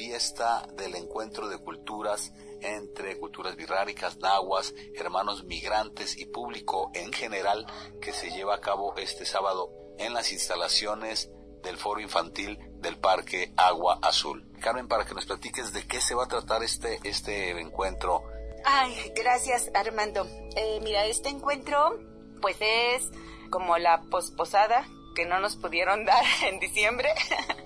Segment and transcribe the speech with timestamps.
[0.00, 7.66] Fiesta del encuentro de culturas entre culturas birráricas, nahuas, hermanos migrantes y público en general
[8.00, 11.30] que se lleva a cabo este sábado en las instalaciones
[11.62, 14.50] del foro infantil del Parque Agua Azul.
[14.62, 18.22] Carmen, para que nos platiques de qué se va a tratar este, este encuentro.
[18.64, 20.26] Ay, gracias Armando.
[20.56, 21.98] Eh, mira, este encuentro
[22.40, 23.10] pues es
[23.50, 27.10] como la posposada que no nos pudieron dar en diciembre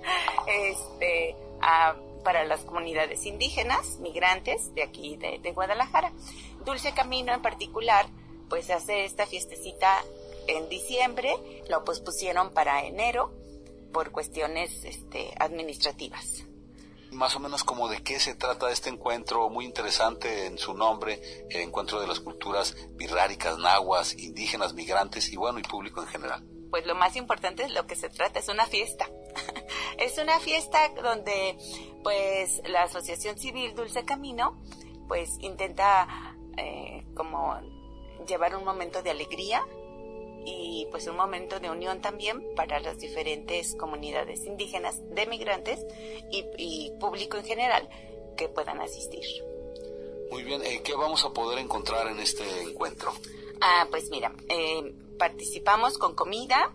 [0.48, 6.12] este, a- para las comunidades indígenas, migrantes de aquí de, Guadalajara.
[6.64, 8.06] Dulce Camino en particular,
[8.48, 10.02] pues hace esta fiestecita
[10.48, 11.36] en diciembre,
[11.68, 13.32] lo pospusieron para enero
[13.92, 16.44] por cuestiones este, administrativas.
[17.12, 21.46] Más o menos como de qué se trata este encuentro, muy interesante en su nombre,
[21.48, 26.53] el encuentro de las culturas birráricas, nahuas, indígenas, migrantes y bueno, y público en general.
[26.74, 29.08] Pues lo más importante es lo que se trata, es una fiesta.
[29.98, 31.56] es una fiesta donde
[32.02, 34.60] pues la Asociación Civil Dulce Camino
[35.06, 37.56] pues intenta eh, como
[38.26, 39.64] llevar un momento de alegría
[40.44, 45.78] y pues un momento de unión también para las diferentes comunidades indígenas de migrantes
[46.32, 47.88] y, y público en general
[48.36, 49.22] que puedan asistir.
[50.32, 53.12] Muy bien, eh, ¿qué vamos a poder encontrar en este encuentro?
[53.60, 56.72] Ah, pues mira, eh, participamos con comida,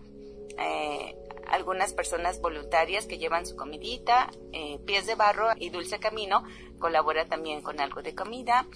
[0.58, 1.16] eh,
[1.48, 6.44] algunas personas voluntarias que llevan su comidita, eh, pies de barro y dulce camino
[6.78, 8.66] colabora también con algo de comida.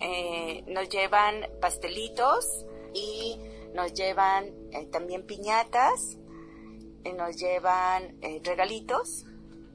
[0.00, 2.64] Eh, nos llevan pastelitos
[2.94, 3.38] y
[3.74, 4.52] nos llevan
[4.90, 6.18] también piñatas,
[7.16, 9.24] nos llevan regalitos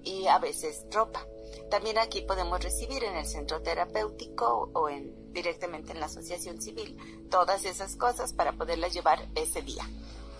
[0.03, 1.25] y a veces ropa.
[1.69, 6.97] También aquí podemos recibir en el centro terapéutico o en, directamente en la asociación civil
[7.29, 9.87] todas esas cosas para poderlas llevar ese día.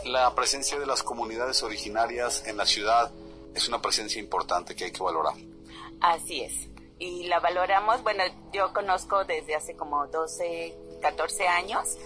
[0.05, 3.11] La presencia de las comunidades originarias en la ciudad
[3.53, 5.35] es una presencia importante que hay que valorar.
[6.01, 6.67] Así es.
[6.97, 11.97] Y la valoramos, bueno, yo conozco desde hace como 12, 14 años,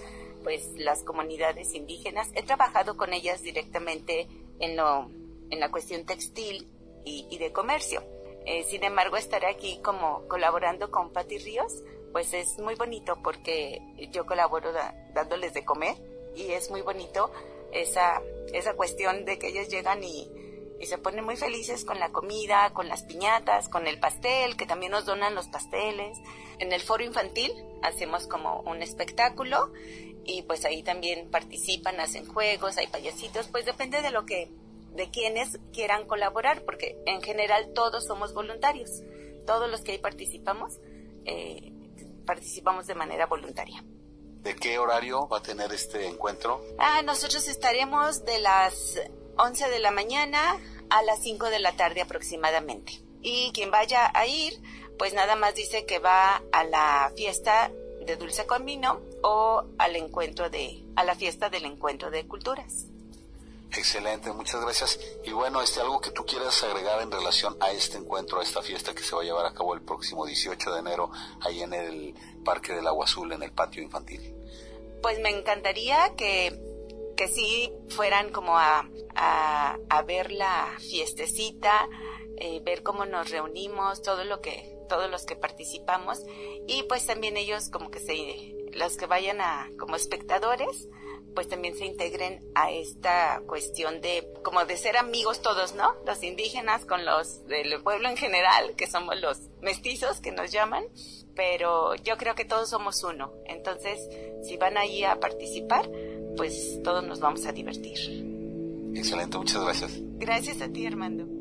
[0.43, 2.27] pues las comunidades indígenas.
[2.33, 4.27] He trabajado con ellas directamente
[4.59, 5.09] en, lo,
[5.49, 6.67] en la cuestión textil
[7.05, 8.03] y, y de comercio.
[8.45, 13.81] Eh, sin embargo, estar aquí como colaborando con Pati Ríos, pues es muy bonito porque
[14.11, 15.95] yo colaboro da- dándoles de comer
[16.35, 17.31] y es muy bonito
[17.71, 18.21] esa,
[18.53, 20.29] esa cuestión de que ellos llegan y,
[20.81, 24.91] se ponen muy felices con la comida, con las piñatas, con el pastel, que también
[24.91, 26.17] nos donan los pasteles.
[26.57, 29.71] En el foro infantil hacemos como un espectáculo
[30.25, 34.49] y pues ahí también participan, hacen juegos, hay payasitos, pues depende de lo que,
[34.95, 39.03] de quienes quieran colaborar, porque en general todos somos voluntarios.
[39.45, 40.79] Todos los que ahí participamos,
[41.25, 41.71] eh,
[42.31, 43.83] participamos de manera voluntaria.
[44.41, 46.63] ¿De qué horario va a tener este encuentro?
[46.79, 49.01] Ah, nosotros estaremos de las
[49.37, 50.39] 11 de la mañana
[50.89, 53.03] a las 5 de la tarde aproximadamente.
[53.21, 54.53] Y quien vaya a ir,
[54.97, 57.69] pues nada más dice que va a la fiesta
[58.05, 62.85] de Dulce Camino o al encuentro de, a la fiesta del encuentro de culturas.
[63.77, 64.99] Excelente, muchas gracias.
[65.23, 68.61] Y bueno, este algo que tú quieras agregar en relación a este encuentro, a esta
[68.61, 71.09] fiesta que se va a llevar a cabo el próximo 18 de enero
[71.39, 72.13] ahí en el
[72.43, 74.35] Parque del Agua Azul, en el patio infantil.
[75.01, 76.59] Pues me encantaría que,
[77.15, 81.87] que sí fueran como a, a, ver la fiestecita,
[82.37, 86.19] eh, ver cómo nos reunimos, todo lo que, todos los que participamos
[86.67, 90.87] y pues también ellos como que se, los que vayan a, como espectadores,
[91.33, 95.95] pues también se integren a esta cuestión de como de ser amigos todos, ¿no?
[96.05, 100.83] Los indígenas con los del pueblo en general, que somos los mestizos que nos llaman,
[101.35, 103.33] pero yo creo que todos somos uno.
[103.45, 104.09] Entonces,
[104.43, 105.89] si van ahí a participar,
[106.35, 107.97] pues todos nos vamos a divertir.
[108.93, 109.91] Excelente, muchas gracias.
[110.17, 111.40] Gracias a ti, Armando.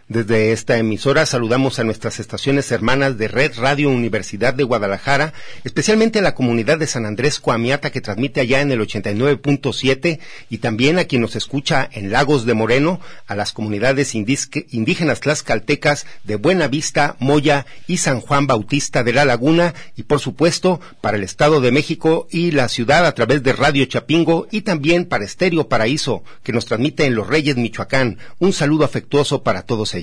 [0.08, 5.34] Desde esta emisora saludamos a nuestras estaciones hermanas de Red Radio Universidad de Guadalajara,
[5.64, 10.18] especialmente a la comunidad de San Andrés Coamiata que transmite allá en el 89.7
[10.48, 16.06] y también a quien nos escucha en Lagos de Moreno, a las comunidades indígenas tlaxcaltecas
[16.24, 21.18] de Buena Vista, Moya y San Juan Bautista de la Laguna y por supuesto para
[21.18, 25.26] el Estado de México y la ciudad a través de Radio Chapingo y también para
[25.26, 28.16] Estéreo Paraíso que nos transmite en Los Reyes, Michoacán.
[28.38, 29.97] Un saludo afectuoso para todos.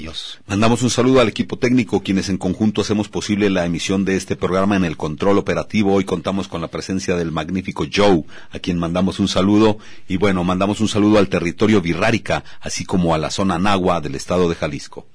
[0.48, 4.36] Mandamos un saludo al equipo técnico, quienes en conjunto hacemos posible la emisión de este
[4.36, 5.94] programa en el control operativo.
[5.94, 9.78] Hoy contamos con la presencia del magnífico Joe, a quien mandamos un saludo.
[10.08, 14.16] Y bueno, mandamos un saludo al territorio Virrárica, así como a la zona Nagua del
[14.16, 15.06] estado de Jalisco.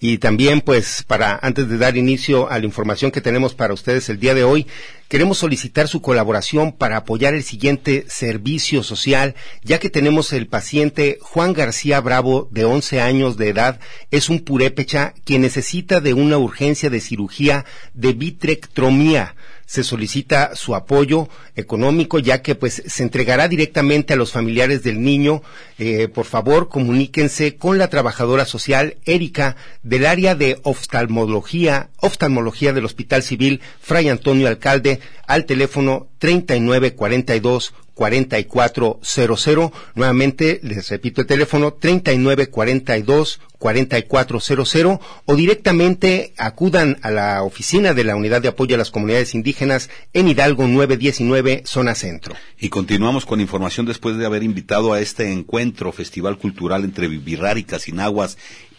[0.00, 4.08] Y también, pues, para, antes de dar inicio a la información que tenemos para ustedes
[4.08, 4.66] el día de hoy,
[5.08, 11.16] Queremos solicitar su colaboración para apoyar el siguiente servicio social, ya que tenemos el paciente
[11.22, 13.80] Juan García Bravo, de 11 años de edad,
[14.10, 19.34] es un purépecha que necesita de una urgencia de cirugía de vitrectomía
[19.68, 25.02] se solicita su apoyo económico ya que pues se entregará directamente a los familiares del
[25.02, 25.42] niño.
[25.78, 32.86] Eh, por favor, comuníquense con la trabajadora social Erika del área de oftalmología, oftalmología del
[32.86, 39.72] Hospital Civil Fray Antonio Alcalde al teléfono 3942 4400.
[39.96, 48.14] Nuevamente les repito el teléfono 3942 4400 o directamente acudan a la oficina de la
[48.14, 52.36] Unidad de Apoyo a las Comunidades Indígenas en Hidalgo 919, zona centro.
[52.56, 57.88] Y continuamos con información después de haber invitado a este encuentro, Festival Cultural entre Virráricas
[57.88, 58.38] y Nahuas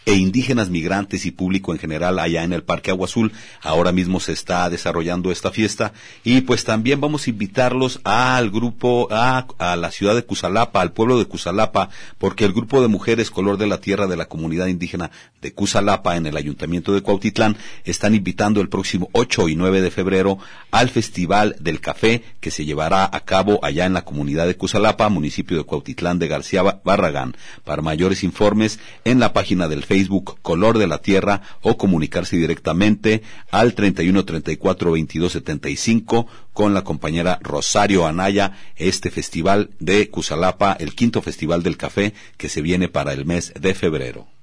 [0.10, 3.32] e indígenas migrantes y público en general allá en el Parque Agua Azul.
[3.62, 9.08] Ahora mismo se está desarrollando esta fiesta y pues también vamos a invitarlos al grupo,
[9.12, 9.46] a,
[9.76, 13.68] la ciudad de Cusalapa, al pueblo de Cusalapa, porque el grupo de mujeres color de
[13.68, 15.12] la tierra de la comunidad indígena
[15.44, 19.92] de Cusalapa en el ayuntamiento de Cuautitlán están invitando el próximo 8 y 9 de
[19.92, 20.39] febrero
[20.72, 25.08] al Festival del Café que se llevará a cabo allá en la comunidad de Cusalapa,
[25.10, 27.38] municipio de Cuautitlán de García Barragán.
[27.63, 32.38] Para mayores informes en la página del Facebook Facebook Color de la Tierra o comunicarse
[32.38, 40.72] directamente al 31 34 22 75 con la compañera Rosario Anaya, este festival de Cusalapa,
[40.79, 44.38] el quinto festival del café que se viene para el mes de febrero.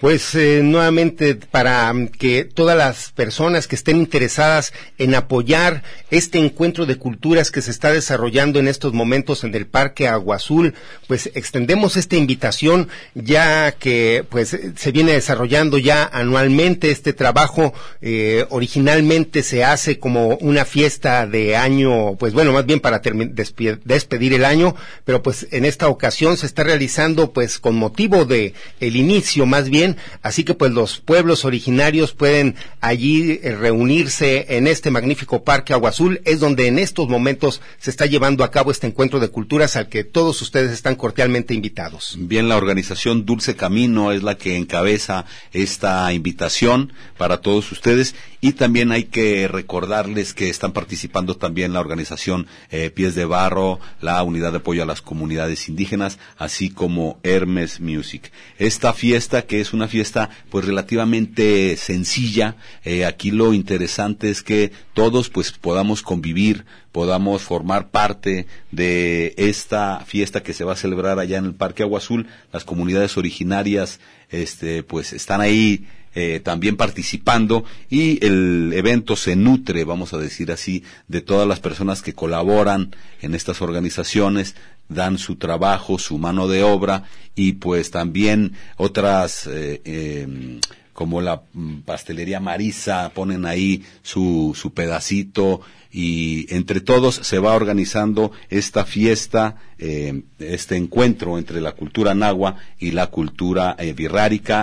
[0.00, 6.38] Pues eh, nuevamente para mm, que todas las personas que estén interesadas en apoyar este
[6.38, 10.72] encuentro de culturas que se está desarrollando en estos momentos en el Parque Agua Azul,
[11.06, 18.46] pues extendemos esta invitación ya que pues se viene desarrollando ya anualmente este trabajo eh,
[18.48, 24.46] originalmente se hace como una fiesta de año, pues bueno, más bien para despedir el
[24.46, 29.44] año, pero pues en esta ocasión se está realizando pues con motivo de el inicio
[29.44, 29.89] más bien
[30.22, 35.90] Así que pues los pueblos originarios pueden allí eh, reunirse en este magnífico Parque Agua
[35.90, 36.20] Azul.
[36.24, 39.88] Es donde en estos momentos se está llevando a cabo este encuentro de culturas al
[39.88, 42.16] que todos ustedes están cordialmente invitados.
[42.18, 48.52] Bien, la organización Dulce Camino es la que encabeza esta invitación para todos ustedes y
[48.52, 54.22] también hay que recordarles que están participando también la organización eh, Pies de Barro, la
[54.22, 58.32] Unidad de Apoyo a las Comunidades Indígenas, así como Hermes Music.
[58.58, 64.72] Esta fiesta, que es una fiesta pues relativamente sencilla, eh, aquí lo interesante es que
[64.94, 71.18] todos pues podamos convivir, podamos formar parte de esta fiesta que se va a celebrar
[71.18, 72.26] allá en el Parque Agua Azul.
[72.52, 79.84] Las comunidades originarias, este, pues están ahí eh, también participando y el evento se nutre,
[79.84, 84.56] vamos a decir así, de todas las personas que colaboran en estas organizaciones,
[84.90, 87.04] dan su trabajo, su mano de obra
[87.34, 90.60] y pues también otras eh, em,
[90.92, 97.54] como la mm, pastelería Marisa ponen ahí su, su pedacito y entre todos se va
[97.54, 103.94] organizando esta fiesta, eh, este encuentro entre la cultura nahua y la cultura eh,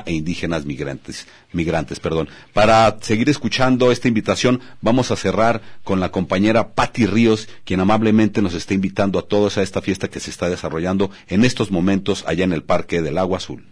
[0.05, 2.29] e indígenas migrantes, migrantes, perdón.
[2.53, 8.41] Para seguir escuchando esta invitación, vamos a cerrar con la compañera Patti Ríos, quien amablemente
[8.41, 12.23] nos está invitando a todos a esta fiesta que se está desarrollando en estos momentos
[12.27, 13.65] allá en el Parque del Agua Azul.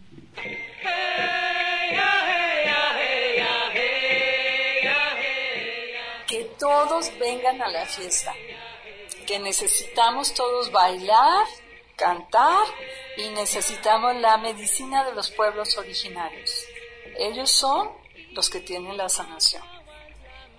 [6.58, 8.34] Todos vengan a la fiesta,
[9.26, 11.46] que necesitamos todos bailar,
[11.96, 12.68] cantar
[13.18, 16.66] y necesitamos la medicina de los pueblos originarios.
[17.18, 17.90] Ellos son
[18.32, 19.64] los que tienen la sanación.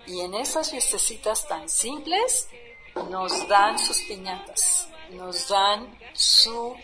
[0.05, 2.47] Y en esas fiestecitas tan simples
[3.09, 6.75] nos dan sus piñatas, nos dan su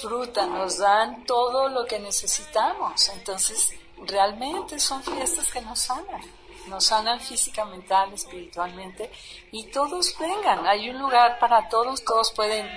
[0.00, 3.08] fruta, nos dan todo lo que necesitamos.
[3.10, 6.37] Entonces, realmente son fiestas que nos sanan
[6.68, 9.10] nos sanan física, mental, espiritualmente
[9.50, 12.68] y todos vengan, hay un lugar para todos, todos pueden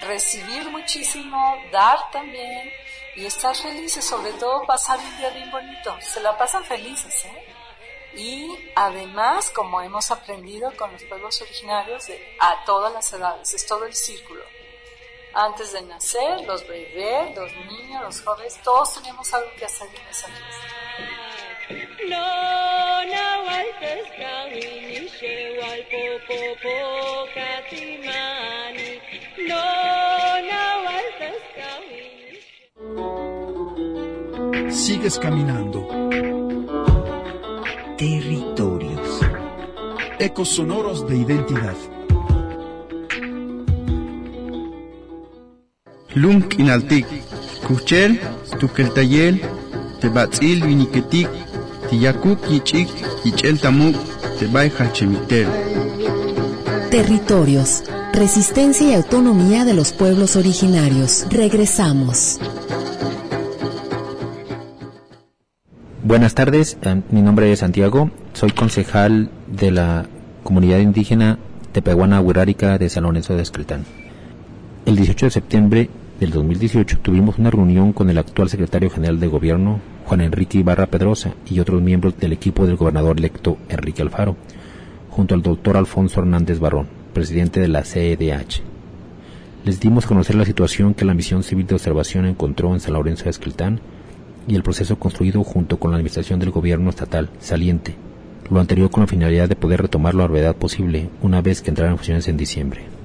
[0.00, 2.70] recibir muchísimo, dar también
[3.16, 7.56] y estar felices, sobre todo pasar un día bien bonito, se la pasan felices, ¿eh?
[8.14, 12.06] Y además, como hemos aprendido con los pueblos originarios,
[12.40, 14.42] a todas las edades, es todo el círculo.
[15.32, 20.06] Antes de nacer, los bebés, los niños, los jóvenes, todos tenemos algo que hacer en
[20.08, 20.66] esa fiesta.
[34.70, 35.86] Sigues caminando.
[37.96, 39.20] Territorios.
[40.18, 41.76] Ecos sonoros de identidad.
[46.14, 47.06] Lunk inaltik.
[47.66, 48.20] Kuchel,
[48.58, 49.40] tukeltayel,
[50.00, 51.28] tebatzil viniketik,
[51.90, 52.88] tiyakuk yichik,
[53.24, 53.96] yichel tamuk,
[54.38, 55.48] tebay halchemitel.
[56.90, 57.82] Territorios.
[58.12, 61.26] Resistencia y autonomía de los pueblos originarios.
[61.30, 62.38] Regresamos.
[66.04, 70.06] Buenas tardes, eh, mi nombre es Santiago, soy concejal de la
[70.42, 71.38] comunidad indígena
[71.72, 73.84] Tepehuana Huirárica de San Lorenzo de Escretán.
[74.86, 75.90] El 18 de septiembre
[76.20, 80.86] del 2018 tuvimos una reunión con el actual secretario general de gobierno, Juan Enrique Ibarra
[80.86, 84.36] Pedrosa, y otros miembros del equipo del gobernador electo Enrique Alfaro,
[85.08, 88.62] junto al doctor Alfonso Hernández Barrón, presidente de la CEDH.
[89.64, 92.92] Les dimos a conocer la situación que la misión civil de observación encontró en San
[92.92, 93.80] Lorenzo de Escretán
[94.46, 97.94] y el proceso construido junto con la administración del gobierno estatal saliente,
[98.50, 101.70] lo anterior con la finalidad de poder retomarlo a la brevedad posible una vez que
[101.70, 102.99] entraran en funciones en diciembre.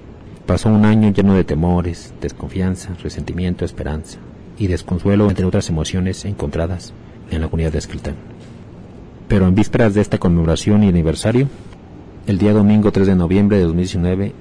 [0.45, 4.19] Pasó un año lleno de temores, desconfianza, resentimiento, esperanza
[4.59, 6.93] y desconsuelo, entre otras emociones encontradas
[7.31, 8.15] en la comunidad de Escritán.
[9.27, 11.49] Pero en vísperas de esta conmemoración y aniversario,
[12.27, 14.33] el día domingo 3 de noviembre de 2019,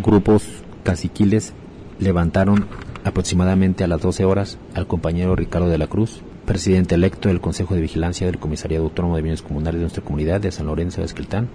[0.00, 0.44] grupos
[0.84, 1.54] caciquiles
[1.98, 2.66] levantaron
[3.02, 7.74] aproximadamente a las 12 horas al compañero Ricardo de la Cruz, presidente electo del Consejo
[7.74, 11.06] de Vigilancia del Comisariado Autónomo de Bienes Comunales de nuestra comunidad de San Lorenzo de
[11.06, 11.48] Esquiltán,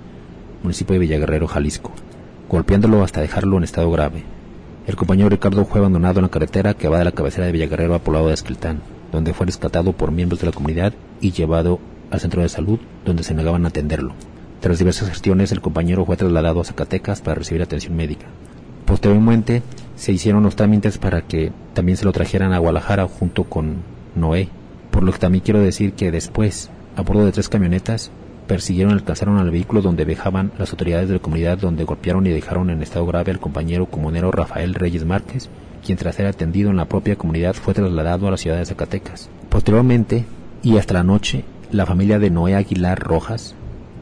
[0.62, 1.94] municipio de Villaguerrero, Jalisco,
[2.52, 4.24] golpeándolo hasta dejarlo en estado grave.
[4.86, 7.96] El compañero Ricardo fue abandonado en la carretera que va de la cabecera de Villaguerrero
[7.96, 10.92] a Poblado de Esquiltán, donde fue rescatado por miembros de la comunidad
[11.22, 11.80] y llevado
[12.10, 14.16] al centro de salud, donde se negaban a atenderlo.
[14.60, 18.26] Tras diversas gestiones, el compañero fue trasladado a Zacatecas para recibir atención médica.
[18.86, 19.64] Posteriormente
[19.96, 23.78] se hicieron los trámites para que también se lo trajeran a Guadalajara junto con
[24.14, 24.50] Noé.
[24.92, 28.12] Por lo que también quiero decir que después, a bordo de tres camionetas,
[28.52, 32.32] persiguieron y alcanzaron al vehículo donde viajaban las autoridades de la comunidad donde golpearon y
[32.32, 35.50] dejaron en estado grave al compañero comunero Rafael Reyes Márquez,
[35.86, 39.30] quien tras ser atendido en la propia comunidad fue trasladado a la ciudad de Zacatecas.
[39.48, 40.26] Posteriormente,
[40.64, 43.56] y hasta la noche, la familia de Noé Aguilar Rojas,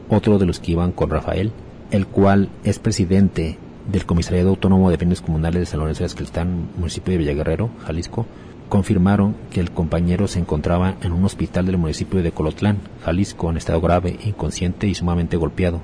[0.08, 1.52] otro de los que iban con Rafael,
[1.92, 6.70] el cual es presidente del Comisariado Autónomo de Bienes Comunales de San Lorenzo de Esqueltán,
[6.76, 8.26] municipio de Villaguerrero, Jalisco,
[8.70, 13.58] confirmaron que el compañero se encontraba en un hospital del municipio de Colotlán, Jalisco, en
[13.58, 15.82] estado grave, inconsciente y sumamente golpeado,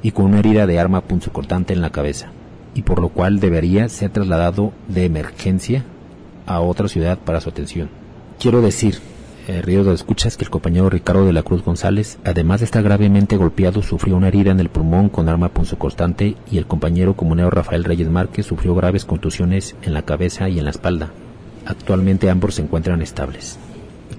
[0.00, 2.28] y con una herida de arma punzocortante en la cabeza,
[2.74, 5.84] y por lo cual debería ser trasladado de emergencia
[6.46, 7.88] a otra ciudad para su atención.
[8.38, 9.00] Quiero decir
[9.48, 12.82] eh, Río de Escuchas que el compañero Ricardo de la Cruz González, además de estar
[12.82, 17.50] gravemente golpeado, sufrió una herida en el pulmón con arma punzocortante y el compañero comunero
[17.50, 21.10] Rafael Reyes Márquez sufrió graves contusiones en la cabeza y en la espalda.
[21.68, 23.58] Actualmente ambos se encuentran estables.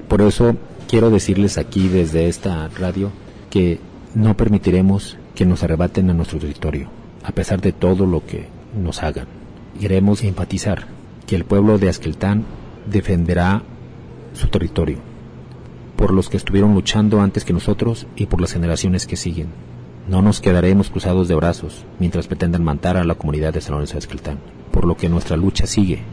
[0.08, 0.56] Por eso
[0.88, 3.12] quiero decirles aquí desde esta radio
[3.50, 3.80] que
[4.14, 6.92] no permitiremos que nos arrebaten a nuestro territorio,
[7.24, 8.46] a pesar de todo lo que
[8.80, 9.26] nos hagan.
[9.80, 10.86] Queremos enfatizar
[11.26, 12.46] que el pueblo de Asqueltán
[12.86, 13.64] defenderá
[14.34, 15.00] su territorio
[15.96, 19.48] por los que estuvieron luchando antes que nosotros y por las generaciones que siguen.
[20.08, 23.86] No nos quedaremos cruzados de brazos mientras pretendan matar a la comunidad de San de
[23.86, 24.38] Esqueltán,
[24.72, 26.04] por lo que nuestra lucha sigue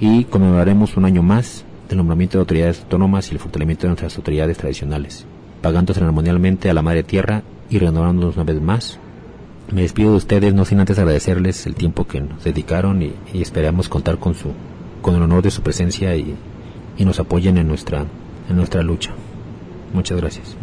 [0.00, 4.16] y conmemoraremos un año más del nombramiento de autoridades autónomas y el fortalecimiento de nuestras
[4.16, 5.26] autoridades tradicionales,
[5.62, 8.98] pagando ceremonialmente a la Madre Tierra y renovándonos una vez más.
[9.72, 13.88] Me despido de ustedes no sin antes agradecerles el tiempo que nos dedicaron y, esperamos
[13.88, 14.52] contar con su
[15.02, 16.34] con el honor de su presencia y,
[16.96, 18.06] y nos apoyen en nuestra
[18.48, 19.12] en nuestra lucha.
[19.92, 20.56] Muchas gracias.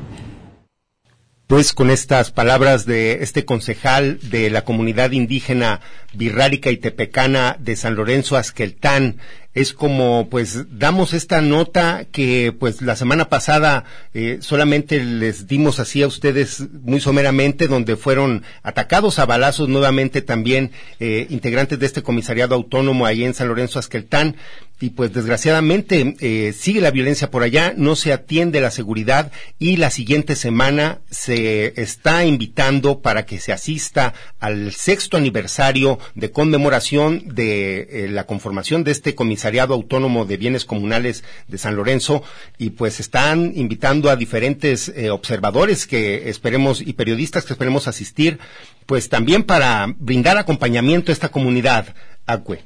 [1.54, 5.82] Pues con estas palabras de este concejal de la comunidad indígena
[6.12, 9.18] birrárica y tepecana de San Lorenzo Asqueltán,
[9.54, 13.84] es como pues damos esta nota que pues la semana pasada
[14.14, 20.22] eh, solamente les dimos así a ustedes muy someramente donde fueron atacados a balazos nuevamente
[20.22, 24.38] también eh, integrantes de este comisariado autónomo ahí en San Lorenzo Asqueltán
[24.80, 29.78] y pues desgraciadamente eh, sigue la violencia por allá, no se atiende la seguridad y
[29.78, 37.24] la siguiente semana se está invitando para que se asista al sexto aniversario de conmemoración
[37.34, 42.24] de la conformación de este comisariado Comisariado Autónomo de Bienes Comunales de San Lorenzo
[42.58, 48.40] y pues están invitando a diferentes eh, observadores que esperemos y periodistas que esperemos asistir,
[48.86, 51.94] pues también para brindar acompañamiento a esta comunidad.
[52.26, 52.62] Acue.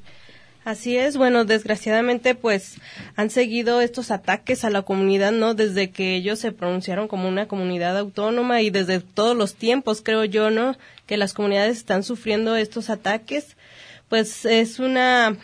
[0.66, 2.76] Así es, bueno, desgraciadamente pues
[3.16, 5.56] han seguido estos ataques a la comunidad, ¿no?
[5.56, 10.26] Desde que ellos se pronunciaron como una comunidad autónoma y desde todos los tiempos, creo
[10.26, 10.78] yo, ¿no?
[11.08, 13.58] Que las comunidades están sufriendo estos ataques.
[14.10, 15.38] Pues es una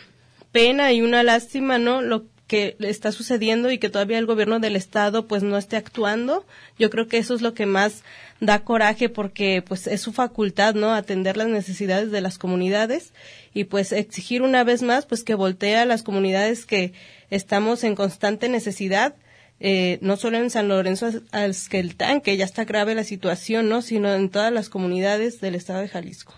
[0.54, 2.00] pena y una lástima, ¿no?
[2.00, 6.46] Lo que está sucediendo y que todavía el gobierno del estado pues no esté actuando.
[6.78, 8.04] Yo creo que eso es lo que más
[8.38, 10.94] da coraje porque pues es su facultad, ¿no?
[10.94, 13.12] Atender las necesidades de las comunidades
[13.52, 16.92] y pues exigir una vez más pues que voltea a las comunidades que
[17.30, 19.16] estamos en constante necesidad
[19.58, 23.82] eh, no solo en San Lorenzo Alsqueltán, que ya está grave la situación, ¿no?
[23.82, 26.34] sino en todas las comunidades del estado de Jalisco.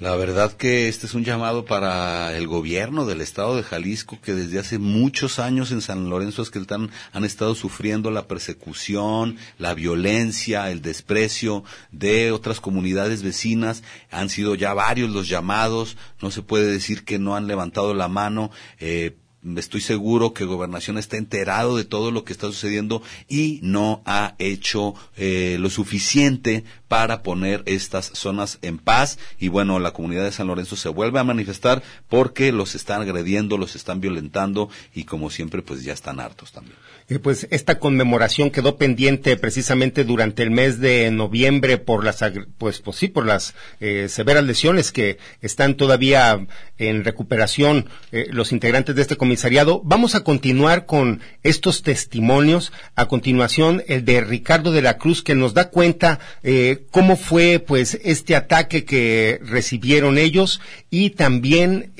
[0.00, 4.34] La verdad que este es un llamado para el gobierno del estado de Jalisco que
[4.34, 10.68] desde hace muchos años en San Lorenzo Esqueltán han estado sufriendo la persecución, la violencia,
[10.72, 13.84] el desprecio de otras comunidades vecinas.
[14.10, 15.96] Han sido ya varios los llamados.
[16.20, 18.50] No se puede decir que no han levantado la mano.
[18.80, 19.14] Eh,
[19.56, 24.34] estoy seguro que Gobernación está enterado de todo lo que está sucediendo y no ha
[24.38, 30.32] hecho eh, lo suficiente para poner estas zonas en paz y bueno, la comunidad de
[30.32, 35.30] San Lorenzo se vuelve a manifestar porque los están agrediendo, los están violentando y como
[35.30, 36.76] siempre pues ya están hartos también.
[37.22, 42.24] Pues esta conmemoración quedó pendiente precisamente durante el mes de noviembre por las
[42.56, 46.46] pues, pues sí por las eh, severas lesiones que están todavía
[46.78, 49.82] en recuperación eh, los integrantes de este comisariado.
[49.84, 52.72] Vamos a continuar con estos testimonios.
[52.94, 57.58] A continuación el de Ricardo de la Cruz que nos da cuenta eh, cómo fue
[57.58, 61.92] pues este ataque que recibieron ellos y también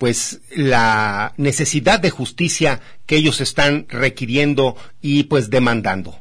[0.00, 6.12] pues la necesidad de justicia que ellos están requiriendo y pues demandando.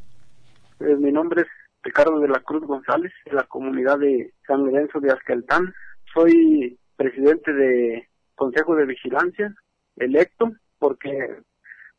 [0.81, 1.47] Eh, mi nombre es
[1.81, 5.73] Ricardo de la Cruz González, de la comunidad de San Lorenzo de Azcaltán.
[6.13, 9.55] Soy presidente de Consejo de Vigilancia,
[9.95, 11.37] electo, porque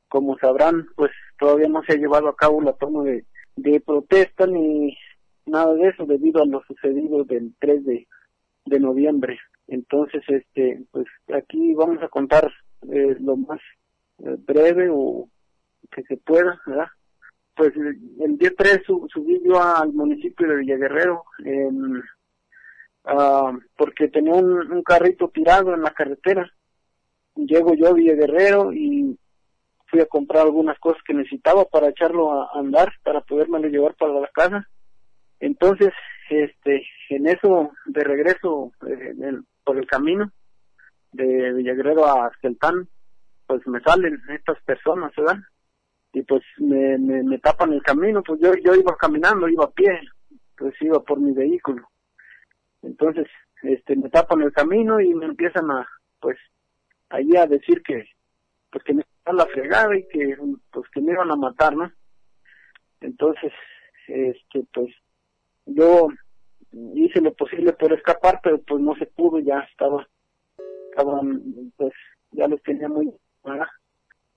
[0.08, 4.94] como sabrán, pues todavía no se ha llevado a cabo la toma de, protesta ni
[5.46, 8.06] nada de eso debido a lo sucedido del 3 de,
[8.66, 9.38] de noviembre.
[9.70, 12.52] Entonces, este, pues aquí vamos a contar
[12.92, 13.60] eh, lo más
[14.18, 15.28] eh, breve o
[15.90, 16.88] que se pueda, ¿verdad?
[17.60, 18.80] pues el día 3
[19.12, 21.24] subí yo al municipio de Villaguerrero
[23.04, 26.50] uh, porque tenía un, carrito tirado en la carretera.
[27.34, 29.14] Llego yo a Villaguerrero y
[29.88, 34.18] fui a comprar algunas cosas que necesitaba para echarlo a andar, para podérmelo llevar para
[34.18, 34.66] la casa.
[35.38, 35.90] Entonces,
[36.30, 39.14] este, en eso, de regreso eh,
[39.70, 40.32] por el camino
[41.12, 42.88] de Villaguerero a Esqueltán,
[43.46, 45.36] pues me salen estas personas, ¿verdad?
[46.12, 50.00] Y pues me, me, tapan el camino, pues yo, yo iba caminando, iba a pie,
[50.58, 51.88] pues iba por mi vehículo.
[52.82, 53.28] Entonces,
[53.62, 55.86] este, me tapan el camino y me empiezan a,
[56.18, 56.36] pues,
[57.08, 58.08] allí a decir que,
[58.72, 60.36] pues que me están la fregada y que,
[60.72, 61.92] pues que me iban a matar, ¿no?
[63.00, 63.52] Entonces,
[64.08, 64.92] este, pues,
[65.66, 66.08] yo
[66.72, 70.06] hice lo posible por escapar, pero pues no se pudo, ya estaba,
[70.90, 71.92] estaban, pues,
[72.32, 73.12] ya los tenía muy,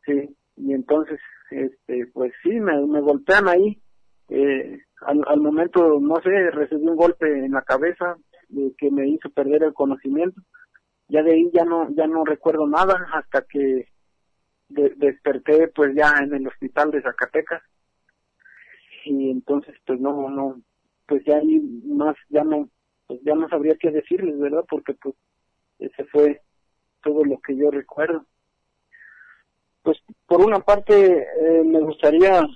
[0.06, 1.20] Sí, y entonces,
[1.52, 3.82] este, pues sí, me, me golpean ahí,
[4.30, 8.18] eh, al, al momento, no sé, recibí un golpe en la cabeza,
[8.78, 10.42] que me hizo perder el conocimiento.
[11.08, 13.88] Ya de ahí ya no, ya no recuerdo nada hasta que
[14.70, 17.62] desperté pues ya en el hospital de Zacatecas.
[19.06, 20.62] Y entonces pues no, no,
[21.08, 22.70] pues ya ahí más, ya no,
[23.08, 24.66] pues ya no sabría qué decirles, ¿verdad?
[24.70, 25.16] Porque pues
[25.80, 26.42] ese fue
[27.04, 28.26] todo lo que yo recuerdo.
[29.82, 32.48] Pues por una parte eh, me gustaría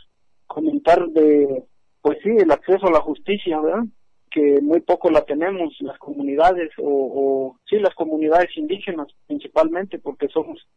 [0.46, 1.66] comentar de,
[2.02, 3.84] pues sí, el acceso a la justicia, ¿verdad?
[4.32, 10.28] que muy poco la tenemos las comunidades o, o sí las comunidades indígenas principalmente porque
[10.28, 10.68] somos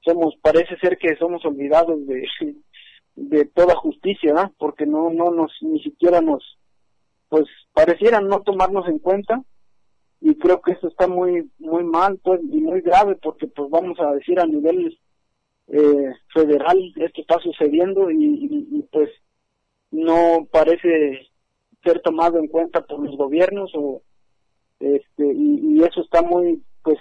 [0.00, 2.26] somos parece ser que somos olvidados de
[3.16, 4.52] de toda justicia ¿no?
[4.58, 6.42] porque no no nos ni siquiera nos
[7.36, 9.42] pues parecieran no tomarnos en cuenta
[10.22, 14.00] y creo que eso está muy muy mal pues y muy grave porque pues vamos
[14.00, 14.98] a decir a nivel
[15.68, 19.10] eh, federal esto está sucediendo y, y pues
[19.90, 21.28] no parece
[21.84, 24.00] ser tomado en cuenta por los gobiernos o
[24.80, 26.96] este y, eso está muy pues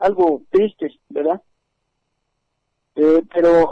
[0.00, 1.40] algo triste verdad
[2.96, 3.70] eh, pero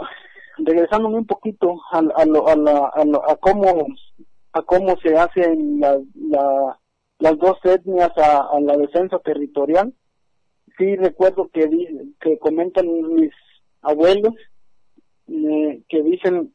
[0.59, 2.89] regresándome un poquito a, a, lo, a, la,
[3.27, 3.87] a, cómo
[4.53, 6.79] a cómo se hacen la, la,
[7.19, 9.93] las dos etnias a, la defensa territorial
[10.77, 11.69] sí recuerdo que
[12.19, 13.31] que comentan mis
[13.81, 14.33] abuelos
[15.27, 16.53] eh, que dicen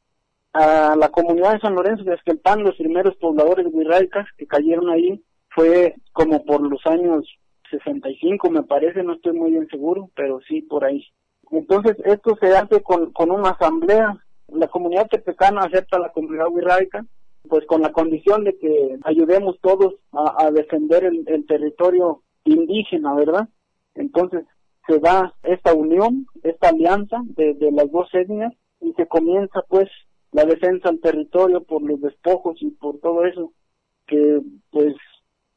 [0.57, 5.23] a la comunidad de San Lorenzo de Esquelpan, los primeros pobladores wixáicas que cayeron ahí,
[5.51, 7.27] fue como por los años
[7.71, 11.05] 65, me parece, no estoy muy bien seguro, pero sí por ahí.
[11.51, 14.17] Entonces, esto se hace con, con una asamblea.
[14.49, 17.05] La comunidad tepecana acepta la comunidad wixárika,
[17.47, 23.49] pues con la condición de que ayudemos todos a, defender el, territorio indígena, ¿verdad?
[23.95, 24.45] Entonces,
[24.87, 29.89] se da esta unión, esta alianza de, las dos etnias y se comienza pues
[30.33, 33.53] la defensa al territorio por los despojos y por todo eso,
[34.07, 34.95] que pues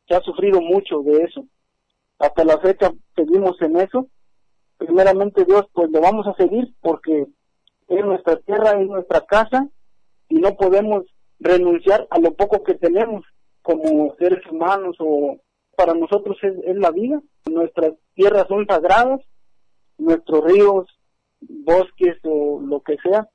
[0.07, 1.45] se ha sufrido mucho de eso.
[2.17, 4.07] Hasta la fecha seguimos en eso.
[4.77, 7.27] Primeramente Dios, pues lo vamos a seguir porque
[7.87, 9.67] es nuestra tierra, es nuestra casa
[10.29, 11.05] y no podemos
[11.39, 13.25] renunciar a lo poco que tenemos
[13.61, 15.37] como seres humanos o
[15.75, 17.21] para nosotros es, es la vida.
[17.49, 19.21] Nuestras tierras son sagradas,
[19.97, 20.87] nuestros ríos,
[21.41, 23.29] bosques o lo que sea,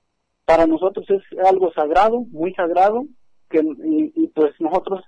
[0.44, 3.06] para nosotros es algo sagrado, muy sagrado,
[3.48, 5.02] que, y, pues nosotros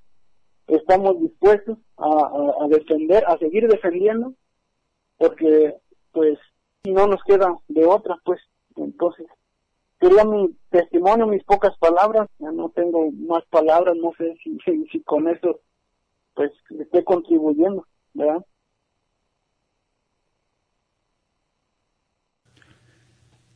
[0.66, 4.35] estamos dispuestos a, defender, a seguir defendiendo,
[5.18, 5.74] porque
[6.12, 6.38] pues
[6.85, 8.40] no nos queda de otra, pues
[8.76, 9.26] entonces
[10.00, 14.59] sería mi testimonio, mis pocas palabras, ya no tengo más palabras, no sé si,
[14.92, 15.61] si con eso
[16.35, 18.44] pues esté contribuyendo, ¿verdad?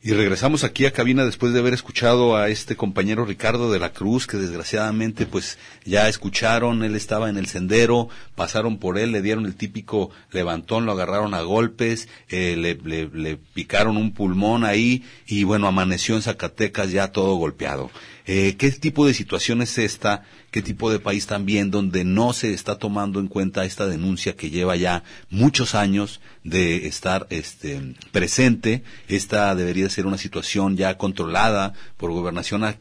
[0.03, 3.93] Y regresamos aquí a cabina después de haber escuchado a este compañero Ricardo de la
[3.93, 9.21] Cruz, que desgraciadamente pues ya escucharon, él estaba en el sendero, pasaron por él, le
[9.21, 14.65] dieron el típico levantón, lo agarraron a golpes, eh, le, le, le picaron un pulmón
[14.65, 17.91] ahí y bueno, amaneció en Zacatecas ya todo golpeado.
[18.25, 20.23] Eh, ¿Qué tipo de situación es esta?
[20.51, 24.49] ¿Qué tipo de país también donde no se está tomando en cuenta esta denuncia que
[24.49, 28.83] lleva ya muchos años de estar este, presente?
[29.07, 32.75] Esta debería ser una situación ya controlada por gobernación al,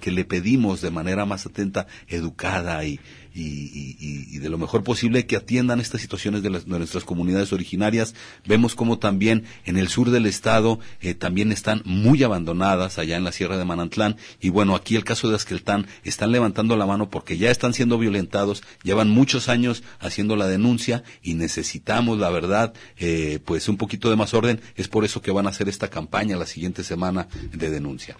[0.00, 2.98] que le pedimos de manera más atenta, educada y,
[3.36, 8.14] de lo mejor posible que atiendan estas situaciones de, nuestras comunidades originarias.
[8.46, 13.24] Vemos como también en el sur del estado eh, también están muy abandonadas allá en
[13.24, 16.95] la Sierra de Manantlán y bueno, aquí el caso de Asqueltán están levantando la mano
[17.04, 22.74] porque ya están siendo violentados, llevan muchos años haciendo la denuncia y necesitamos la verdad
[22.98, 25.88] eh, pues un poquito de más orden, es por eso que van a hacer esta
[25.88, 28.16] campaña la siguiente semana de denuncia.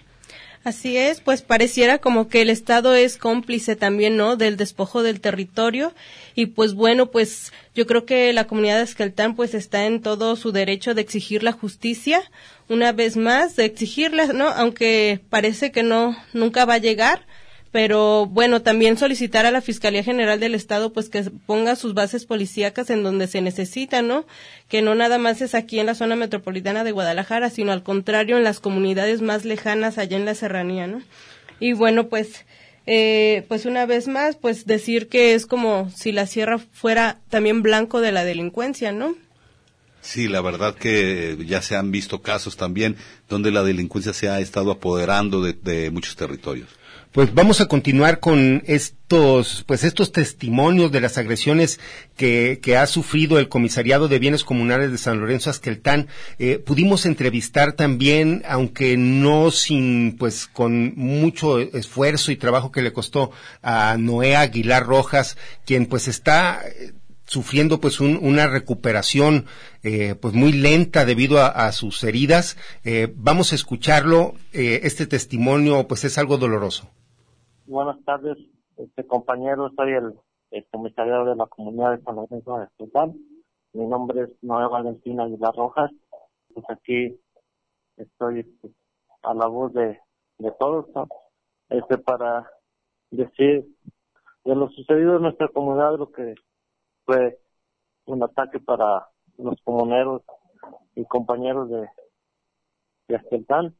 [0.66, 4.34] Así es, pues pareciera como que el Estado es cómplice también, ¿no?
[4.34, 5.94] Del despojo del territorio
[6.34, 10.34] y pues bueno, pues yo creo que la comunidad de Esqueltán pues está en todo
[10.34, 12.20] su derecho de exigir la justicia,
[12.68, 14.48] una vez más, de exigirla, ¿no?
[14.48, 17.28] Aunque parece que no, nunca va a llegar,
[17.76, 22.24] pero bueno, también solicitar a la Fiscalía General del Estado pues que ponga sus bases
[22.24, 24.24] policíacas en donde se necesita, ¿no?
[24.66, 28.38] Que no nada más es aquí en la zona metropolitana de Guadalajara, sino al contrario
[28.38, 31.02] en las comunidades más lejanas allá en la serranía, ¿no?
[31.60, 32.46] Y bueno, pues
[32.86, 37.60] eh, pues una vez más, pues decir que es como si la sierra fuera también
[37.60, 39.14] blanco de la delincuencia, ¿no?
[40.00, 42.96] Sí, la verdad que ya se han visto casos también
[43.28, 46.70] donde la delincuencia se ha estado apoderando de, de muchos territorios.
[47.16, 51.80] Pues vamos a continuar con estos, pues estos testimonios de las agresiones
[52.14, 56.08] que, que ha sufrido el Comisariado de Bienes Comunales de San Lorenzo Asqueltán.
[56.38, 62.92] Eh, pudimos entrevistar también, aunque no sin, pues con mucho esfuerzo y trabajo que le
[62.92, 63.30] costó
[63.62, 66.92] a Noé Aguilar Rojas, quien pues está eh,
[67.24, 69.46] sufriendo pues un, una recuperación
[69.82, 72.58] eh, pues muy lenta debido a, a sus heridas.
[72.84, 74.34] Eh, vamos a escucharlo.
[74.52, 76.90] Eh, este testimonio pues es algo doloroso.
[77.68, 78.38] Buenas tardes,
[78.76, 80.14] este compañero, soy el,
[80.52, 83.16] el comisariado de la comunidad de San Lorenzo de Esqueltán.
[83.72, 85.90] Mi nombre es Noé Valentina Aguilar Rojas.
[86.54, 87.20] Pues aquí
[87.96, 88.72] estoy pues,
[89.24, 89.98] a la voz de,
[90.38, 90.86] de todos,
[91.68, 92.48] este para
[93.10, 93.66] decir
[94.44, 96.36] de lo sucedido en nuestra comunidad, lo que
[97.04, 97.40] fue
[98.04, 100.22] un ataque para los comuneros
[100.94, 101.88] y compañeros de,
[103.08, 103.76] de Asteltán,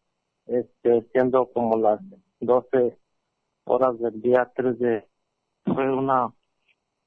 [0.46, 2.00] este, siendo como las
[2.40, 2.98] 12
[3.66, 5.08] horas del día 3 de,
[5.64, 6.32] fue una,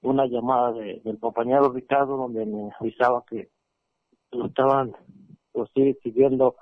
[0.01, 3.49] una llamada de, del compañero Ricardo donde me avisaba que
[4.31, 4.95] estaban,
[5.51, 6.55] pues sí, siguiendo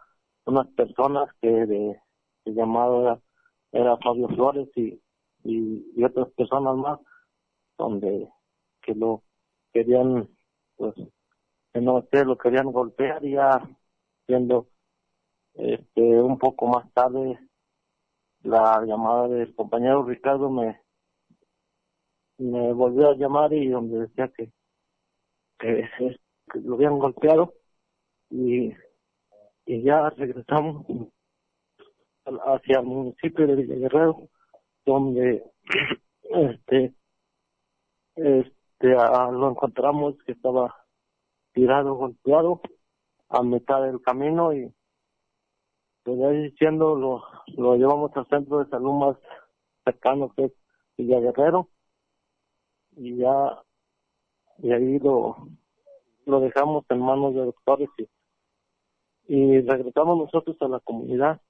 [0.45, 1.99] unas personas que de,
[2.45, 3.21] el llamado
[3.71, 5.01] era, Fabio Flores y,
[5.43, 6.99] y, y otras personas más,
[7.77, 8.29] donde
[8.81, 9.23] que lo
[9.73, 10.29] querían,
[10.77, 10.95] pues,
[11.73, 13.61] que no sé, lo querían golpear y ya
[14.25, 14.67] siendo
[15.55, 17.39] este un poco más tarde
[18.47, 20.81] la llamada del compañero Ricardo me
[22.37, 24.51] me volvió a llamar y donde decía que
[25.59, 25.89] que,
[26.53, 27.53] lo habían golpeado
[28.29, 28.73] y
[29.65, 30.85] y ya regresamos
[32.25, 34.29] hacia el municipio de Villa Guerrero
[34.85, 35.43] donde
[36.23, 36.93] este
[38.15, 40.73] este a, lo encontramos que estaba
[41.51, 42.61] tirado golpeado
[43.27, 44.73] a mitad del camino y
[46.07, 47.21] pues ahí diciendo lo,
[47.57, 49.17] lo llevamos al centro de salud más
[49.83, 50.53] cercano que es
[50.97, 51.67] Villa Guerrero.
[52.95, 53.61] Y ya
[54.59, 55.35] y ahí lo
[56.25, 58.07] lo dejamos en manos de doctores y,
[59.27, 61.41] y regresamos nosotros a la comunidad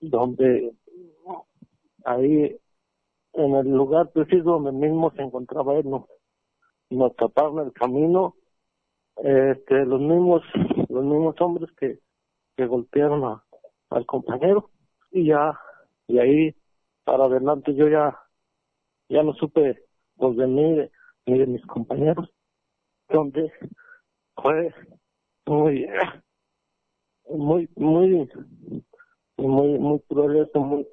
[0.00, 0.74] donde
[2.04, 2.58] ahí
[3.32, 6.04] en el lugar preciso donde mismo se encontraba él nos,
[6.90, 8.34] nos taparon el camino
[9.16, 10.42] este los mismos
[10.90, 11.98] los mismos hombres que
[12.56, 13.44] que golpearon a,
[13.90, 14.70] al compañero.
[15.10, 15.58] Y ya
[16.06, 16.54] y ahí
[17.04, 18.18] para adelante yo ya
[19.08, 19.82] ya no supe
[20.16, 20.88] pues de mí
[21.26, 22.28] ni de mis compañeros
[23.08, 23.52] donde
[24.34, 24.74] fue
[25.46, 25.86] muy
[27.28, 28.30] muy muy
[29.36, 30.86] muy muy cruel eso muy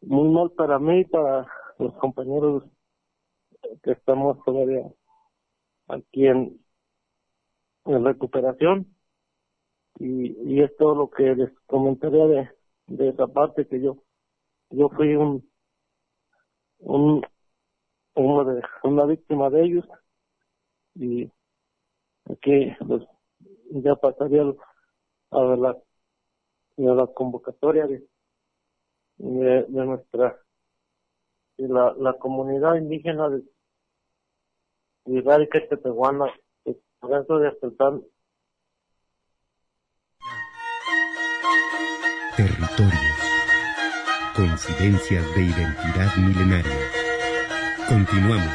[0.00, 1.46] muy mal para mí y para
[1.78, 2.64] los compañeros
[3.82, 4.82] que estamos todavía
[5.88, 6.60] aquí en,
[7.86, 8.93] en recuperación
[9.98, 12.50] y, y es todo lo que les comentaría de,
[12.88, 13.98] de esa parte que yo
[14.70, 15.48] yo fui un
[16.78, 17.22] un
[18.16, 19.84] uno de una víctima de ellos
[20.94, 21.30] y
[22.30, 23.02] aquí pues
[23.70, 24.42] ya pasaría
[25.30, 28.06] a la a la convocatoria de,
[29.18, 30.38] de, de nuestra
[31.56, 33.42] de la, la comunidad indígena de
[35.06, 36.26] Ibérica Tepehuana,
[36.64, 38.02] de Lorenzo de Asteltán
[42.76, 43.16] Territorios.
[44.34, 46.90] Coincidencias de identidad milenaria.
[47.88, 48.48] Continuamos.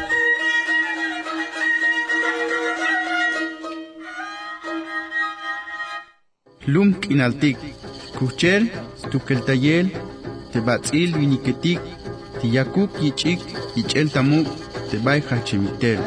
[6.66, 7.58] Lum kinaltik.
[8.18, 8.72] Kuchel,
[9.10, 9.94] tukeltayel,
[10.52, 11.80] tebatzil viniketik,
[12.42, 13.40] tiyakuk yichik,
[13.76, 14.48] yichel tamuk,
[14.92, 16.00] tebay hachemiter.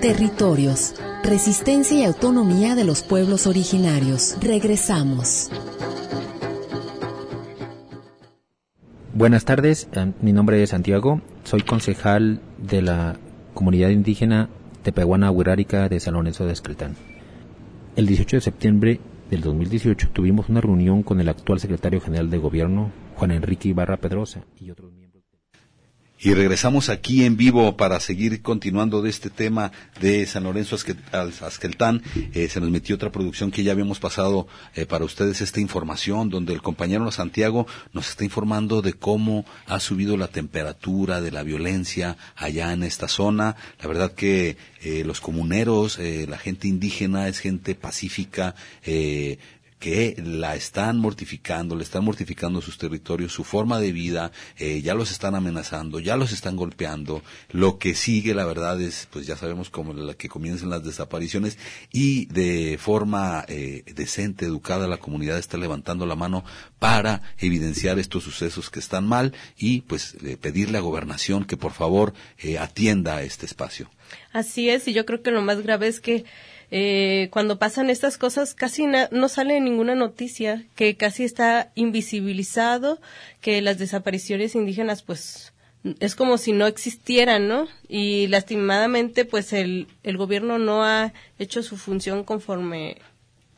[0.00, 0.94] Territorios.
[1.24, 4.36] Resistencia y autonomía de los pueblos originarios.
[4.40, 5.50] Regresamos.
[9.18, 9.88] Buenas tardes,
[10.22, 13.16] mi nombre es Santiago, soy concejal de la
[13.52, 14.48] comunidad indígena
[14.84, 16.94] Tepehuana Huirárica de San Lorenzo de Escretán.
[17.96, 22.38] El 18 de septiembre del 2018 tuvimos una reunión con el actual secretario general de
[22.38, 25.07] gobierno, Juan Enrique Ibarra Pedrosa, y otros miembros.
[26.20, 32.02] Y regresamos aquí en vivo para seguir continuando de este tema de San Lorenzo Asqueltán.
[32.34, 36.28] Eh, se nos metió otra producción que ya habíamos pasado eh, para ustedes esta información,
[36.28, 41.44] donde el compañero Santiago nos está informando de cómo ha subido la temperatura de la
[41.44, 43.54] violencia allá en esta zona.
[43.80, 48.54] La verdad que eh, los comuneros, eh, la gente indígena es gente pacífica,
[48.84, 49.38] eh,
[49.78, 54.94] que la están mortificando, le están mortificando sus territorios, su forma de vida, eh, ya
[54.94, 57.22] los están amenazando, ya los están golpeando.
[57.50, 61.58] Lo que sigue, la verdad, es, pues ya sabemos cómo la que comienzan las desapariciones
[61.92, 66.44] y de forma eh, decente, educada, la comunidad está levantando la mano
[66.78, 71.72] para evidenciar estos sucesos que están mal y pues eh, pedirle a gobernación que por
[71.72, 73.90] favor eh, atienda este espacio.
[74.32, 76.24] Así es, y yo creo que lo más grave es que
[76.70, 83.00] eh, cuando pasan estas cosas casi no sale ninguna noticia, que casi está invisibilizado,
[83.40, 85.52] que las desapariciones indígenas pues
[86.00, 87.68] es como si no existieran, ¿no?
[87.88, 92.96] Y lastimadamente pues el, el gobierno no ha hecho su función conforme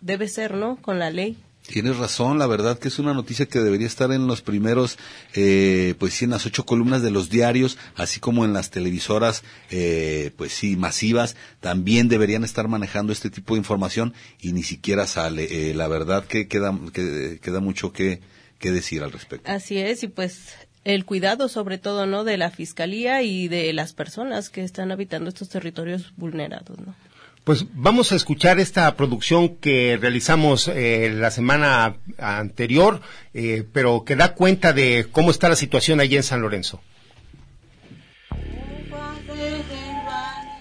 [0.01, 0.77] debe ser, ¿no?
[0.81, 1.37] Con la ley.
[1.71, 4.99] Tienes razón, la verdad que es una noticia que debería estar en los primeros,
[5.35, 9.45] eh, pues sí, en las ocho columnas de los diarios, así como en las televisoras,
[9.71, 15.07] eh, pues sí, masivas, también deberían estar manejando este tipo de información y ni siquiera
[15.07, 15.71] sale.
[15.71, 18.21] Eh, la verdad que queda, que, queda mucho que,
[18.59, 19.49] que decir al respecto.
[19.49, 20.49] Así es, y pues
[20.83, 22.25] el cuidado sobre todo, ¿no?
[22.25, 26.97] De la fiscalía y de las personas que están habitando estos territorios vulnerados, ¿no?
[27.51, 33.01] Pues vamos a escuchar esta producción que realizamos eh, la semana anterior,
[33.35, 36.81] eh, pero que da cuenta de cómo está la situación allí en San Lorenzo.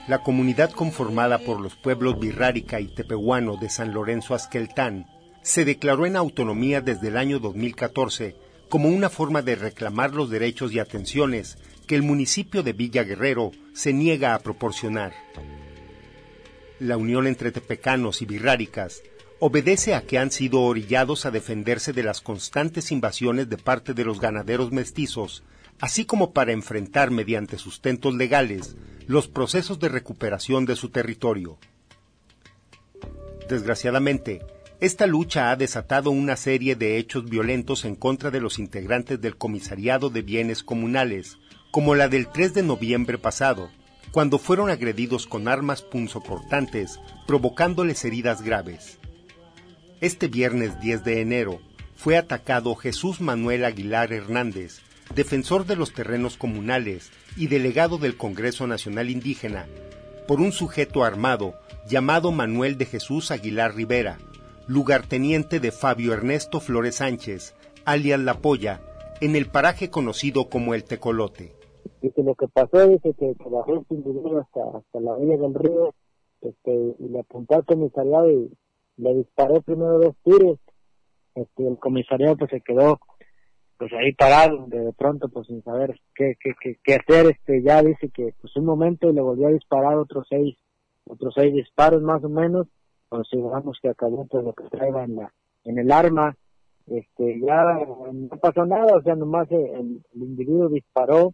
[0.08, 5.06] La comunidad conformada por los pueblos Birrárica y Tepehuano de San Lorenzo Asqueltán
[5.44, 8.36] se declaró en autonomía desde el año 2014
[8.68, 13.52] como una forma de reclamar los derechos y atenciones que el municipio de Villa Guerrero
[13.76, 15.14] se niega a proporcionar.
[16.80, 19.04] La unión entre tepecanos y birráricas
[19.40, 24.06] obedece a que han sido orillados a defenderse de las constantes invasiones de parte de
[24.06, 25.44] los ganaderos mestizos,
[25.80, 28.76] así como para enfrentar mediante sustentos legales
[29.08, 31.58] los procesos de recuperación de su territorio.
[33.50, 34.42] Desgraciadamente,
[34.80, 39.36] esta lucha ha desatado una serie de hechos violentos en contra de los integrantes del
[39.36, 41.40] Comisariado de Bienes Comunales,
[41.72, 43.70] como la del 3 de noviembre pasado,
[44.12, 48.98] cuando fueron agredidos con armas punzocortantes, provocándoles heridas graves.
[50.02, 51.62] Este viernes 10 de enero
[51.96, 54.80] fue atacado Jesús Manuel Aguilar Hernández,
[55.14, 59.68] defensor de los terrenos comunales y delegado del Congreso Nacional Indígena,
[60.28, 61.56] por un sujeto armado
[61.88, 64.18] llamado Manuel de Jesús Aguilar Rivera,
[64.68, 68.82] lugarteniente de Fabio Ernesto Flores Sánchez, alias La Polla,
[69.22, 71.59] en el paraje conocido como el Tecolote.
[72.02, 75.94] Dice, lo que pasó, dice que, bajó el individuo hasta, hasta la orilla del río,
[76.42, 78.52] este, y le apuntó al comisariado y
[78.98, 80.60] le disparó primero dos tiros.
[81.36, 83.00] Este, el comisariado pues se quedó
[83.78, 87.28] pues ahí parado de pronto pues sin saber qué, qué, qué, qué hacer.
[87.28, 90.58] Este ya dice que pues un momento y le volvió a disparar otros seis
[91.06, 92.68] otros seis disparos más o menos.
[93.08, 96.36] Consideramos que acabó todo lo que traía en la en el arma.
[96.88, 97.64] Este ya
[98.12, 101.34] no pasó nada o sea nomás el individuo disparó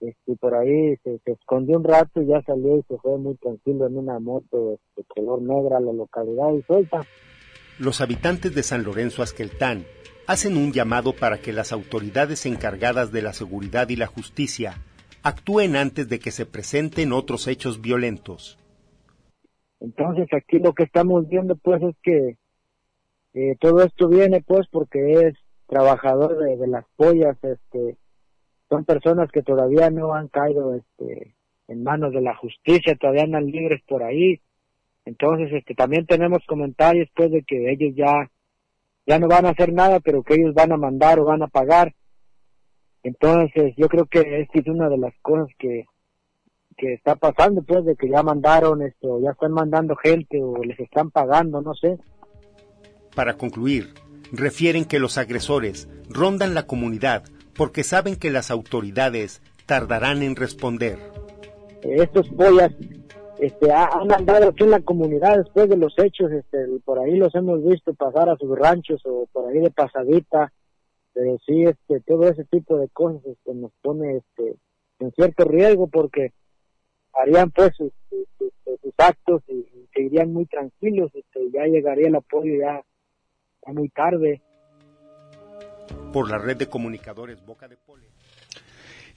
[0.00, 3.86] este, por ahí se, escondió un rato y ya salió y se fue muy tranquilo
[3.86, 7.02] en una moto de color negra a la localidad y suelta.
[7.78, 9.84] Los habitantes de San Lorenzo Asqueltán
[10.26, 14.74] hacen un llamado para que las autoridades encargadas de la seguridad y la justicia
[15.22, 18.58] actúen antes de que se presenten otros hechos violentos.
[19.80, 22.36] Entonces aquí lo que estamos viendo pues es que
[23.34, 25.34] eh, todo esto viene pues porque es
[25.66, 27.96] trabajador de, de las pollas este
[28.68, 31.34] son personas que todavía no han caído este
[31.68, 34.40] en manos de la justicia, todavía andan libres por ahí.
[35.04, 38.30] Entonces, este también tenemos comentarios pues de que ellos ya
[39.06, 41.48] ya no van a hacer nada, pero que ellos van a mandar o van a
[41.48, 41.94] pagar.
[43.02, 45.86] Entonces, yo creo que esta es una de las cosas que
[46.76, 50.78] que está pasando pues de que ya mandaron esto, ya están mandando gente o les
[50.78, 51.98] están pagando, no sé.
[53.16, 53.94] Para concluir,
[54.32, 57.24] refieren que los agresores rondan la comunidad
[57.58, 60.98] porque saben que las autoridades tardarán en responder.
[61.82, 62.72] Estos boyas
[63.40, 67.34] este, han andado aquí en la comunidad después de los hechos, este, por ahí los
[67.34, 70.52] hemos visto pasar a sus ranchos o por ahí de pasadita,
[71.12, 74.56] pero sí, este, todo ese tipo de cosas este, nos pone este,
[75.00, 76.32] en cierto riesgo porque
[77.12, 77.92] harían pues sus,
[78.38, 78.52] sus,
[78.96, 82.82] actos y seguirían muy tranquilos, este, ya llegaría el apoyo ya
[83.72, 84.42] muy tarde.
[86.12, 88.04] Por la red de comunicadores Boca de Pole.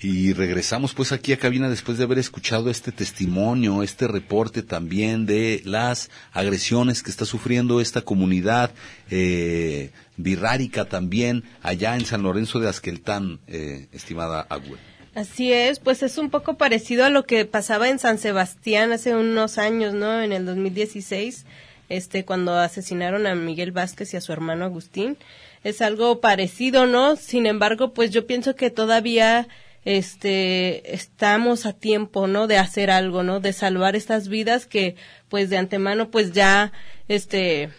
[0.04, 5.28] Y regresamos pues aquí a cabina después de haber escuchado este testimonio, este reporte también
[5.28, 8.72] de las agresiones que está sufriendo esta comunidad
[9.12, 14.80] eh, birrárica también allá en San Lorenzo de Asqueltán, eh, estimada Agüe.
[15.14, 19.16] Así es, pues es un poco parecido a lo que pasaba en San Sebastián hace
[19.16, 20.22] unos años, ¿no?
[20.22, 21.46] En el 2016,
[21.90, 25.18] este, cuando asesinaron a Miguel Vázquez y a su hermano Agustín.
[25.64, 27.16] Es algo parecido, ¿no?
[27.16, 29.48] Sin embargo, pues yo pienso que todavía
[29.84, 34.96] este estamos a tiempo no de hacer algo no de salvar estas vidas que
[35.28, 36.72] pues de antemano pues ya
[37.08, 37.72] este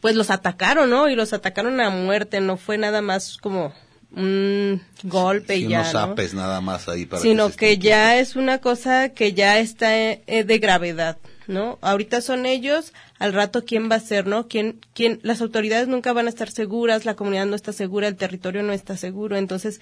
[0.00, 3.72] pues los atacaron no y los atacaron a muerte no fue nada más como
[4.16, 8.34] un golpe y ya unos apes nada más ahí para sino que, que, ya es
[8.34, 13.90] una cosa que ya está eh, de gravedad no ahorita son ellos al rato quién
[13.90, 17.46] va a ser no quién quién las autoridades nunca van a estar seguras la comunidad
[17.46, 19.36] no está segura el territorio no está seguro.
[19.36, 19.80] Entonces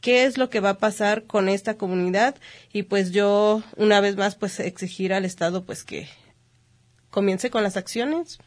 [0.00, 2.36] qué es lo que va a pasar con esta comunidad
[2.72, 6.08] y pues yo una vez más pues exigir al estado pues que
[7.10, 8.38] comience con las acciones.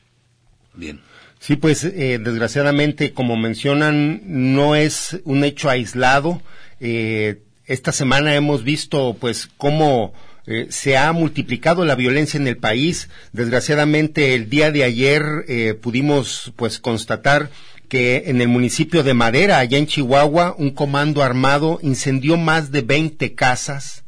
[0.74, 1.02] Bien.
[1.40, 6.42] Sí, pues eh, desgraciadamente, como mencionan, no es un hecho aislado.
[6.80, 10.14] Eh, esta semana hemos visto, pues, cómo
[10.48, 13.10] eh, se ha multiplicado la violencia en el país.
[13.34, 17.50] Desgraciadamente, el día de ayer eh, pudimos, pues, constatar
[17.90, 22.82] que en el municipio de Madera, allá en Chihuahua, un comando armado incendió más de
[22.82, 24.04] 20 casas.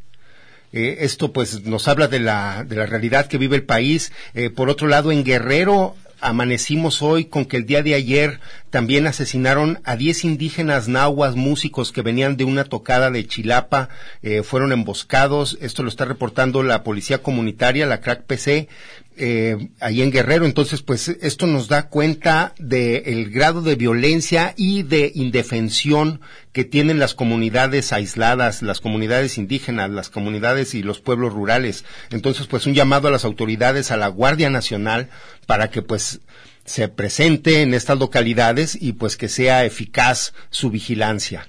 [0.74, 4.12] Eh, esto pues nos habla de la, de la realidad que vive el país.
[4.56, 8.40] Por otro lado, en Guerrero amanecimos hoy con que el día de ayer
[8.78, 13.90] también asesinaron a 10 indígenas nahuas músicos que venían de una tocada de Chilapa,
[14.22, 15.58] eh, fueron emboscados.
[15.62, 18.68] Esto lo está reportando la policía comunitaria, la CRAC PC,
[19.18, 20.46] eh, ahí en Guerrero.
[20.46, 26.22] Entonces, pues esto nos da cuenta del grado de violencia y de indefensión
[26.52, 31.84] que tienen las comunidades aisladas, las comunidades indígenas, las comunidades y los pueblos rurales.
[32.12, 35.10] Entonces, pues un llamado a las autoridades, a la Guardia Nacional,
[35.48, 36.22] para que pues
[36.68, 41.48] se presente en estas localidades y pues que sea eficaz su vigilancia.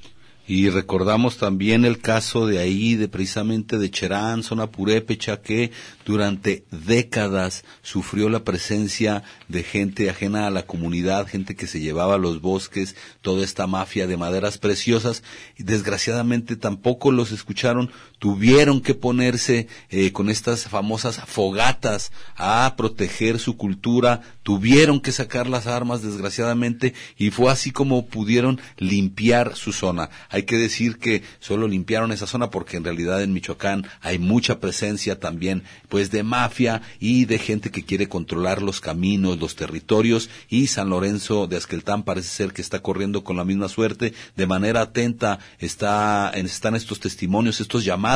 [0.48, 5.72] Y recordamos también el caso de ahí, de precisamente de Cherán, zona purépecha, que
[6.06, 12.14] durante décadas sufrió la presencia de gente ajena a la comunidad, gente que se llevaba
[12.14, 15.22] a los bosques, toda esta mafia de maderas preciosas,
[15.58, 23.38] y desgraciadamente tampoco los escucharon, tuvieron que ponerse eh, con estas famosas fogatas a proteger
[23.38, 29.72] su cultura, tuvieron que sacar las armas desgraciadamente, y fue así como pudieron limpiar su
[29.72, 30.10] zona.
[30.30, 34.58] Hay que decir que solo limpiaron esa zona porque en realidad en Michoacán hay mucha
[34.58, 40.28] presencia también pues de mafia y de gente que quiere controlar los caminos, los territorios.
[40.48, 44.46] Y San Lorenzo de Asqueltán parece ser que está corriendo con la misma suerte, de
[44.46, 48.07] manera atenta está, están estos testimonios, estos llamados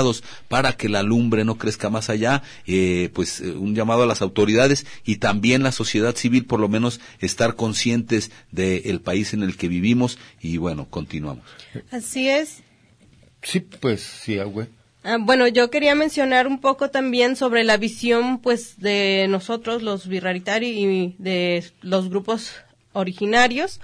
[0.48, 4.22] para que la lumbre no crezca más allá, eh, pues eh, un llamado a las
[4.22, 9.56] autoridades y también la sociedad civil por lo menos estar conscientes del país en el
[9.56, 11.44] que vivimos y bueno, continuamos.
[11.90, 12.62] Así es.
[13.42, 14.68] Sí, pues sí, güey.
[15.04, 20.06] Ah, bueno, yo quería mencionar un poco también sobre la visión, pues, de nosotros, los
[20.06, 22.52] birraritari y de los grupos
[22.92, 23.80] originarios.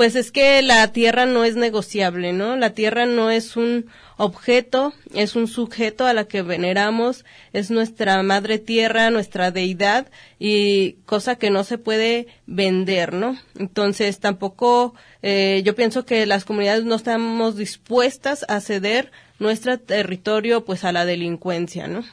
[0.00, 2.56] Pues es que la tierra no es negociable, ¿no?
[2.56, 8.22] La tierra no es un objeto, es un sujeto a la que veneramos, es nuestra
[8.22, 13.36] madre tierra, nuestra deidad y cosa que no se puede vender, ¿no?
[13.58, 20.64] Entonces tampoco eh, yo pienso que las comunidades no estamos dispuestas a ceder nuestro territorio
[20.64, 22.04] pues a la delincuencia, ¿no?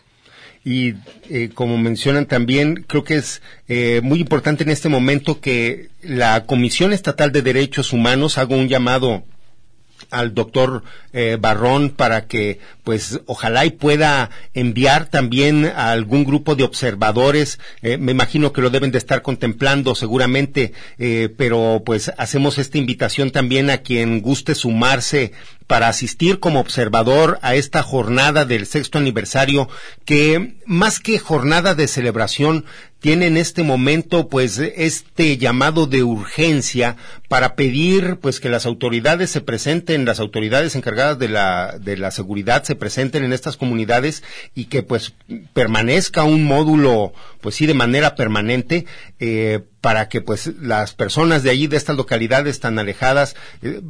[0.67, 0.95] Y
[1.29, 6.43] eh, como mencionan también, creo que es eh, muy importante en este momento que la
[6.45, 9.23] Comisión Estatal de Derechos Humanos haga un llamado
[10.11, 10.83] al doctor
[11.13, 17.59] eh, Barrón para que pues ojalá y pueda enviar también a algún grupo de observadores.
[17.81, 22.77] Eh, me imagino que lo deben de estar contemplando seguramente eh, pero pues hacemos esta
[22.77, 25.33] invitación también a quien guste sumarse
[25.67, 29.69] para asistir como observador a esta jornada del sexto aniversario
[30.05, 32.65] que más que jornada de celebración
[32.99, 36.95] tiene en este momento pues este llamado de urgencia
[37.27, 42.11] para pedir pues que las autoridades se presenten, las autoridades encargadas de la, de la
[42.11, 44.23] seguridad se presenten en estas comunidades
[44.55, 45.13] y que pues
[45.53, 48.85] permanezca un módulo pues sí de manera permanente
[49.19, 53.81] eh, para que pues las personas de allí de estas localidades tan alejadas eh,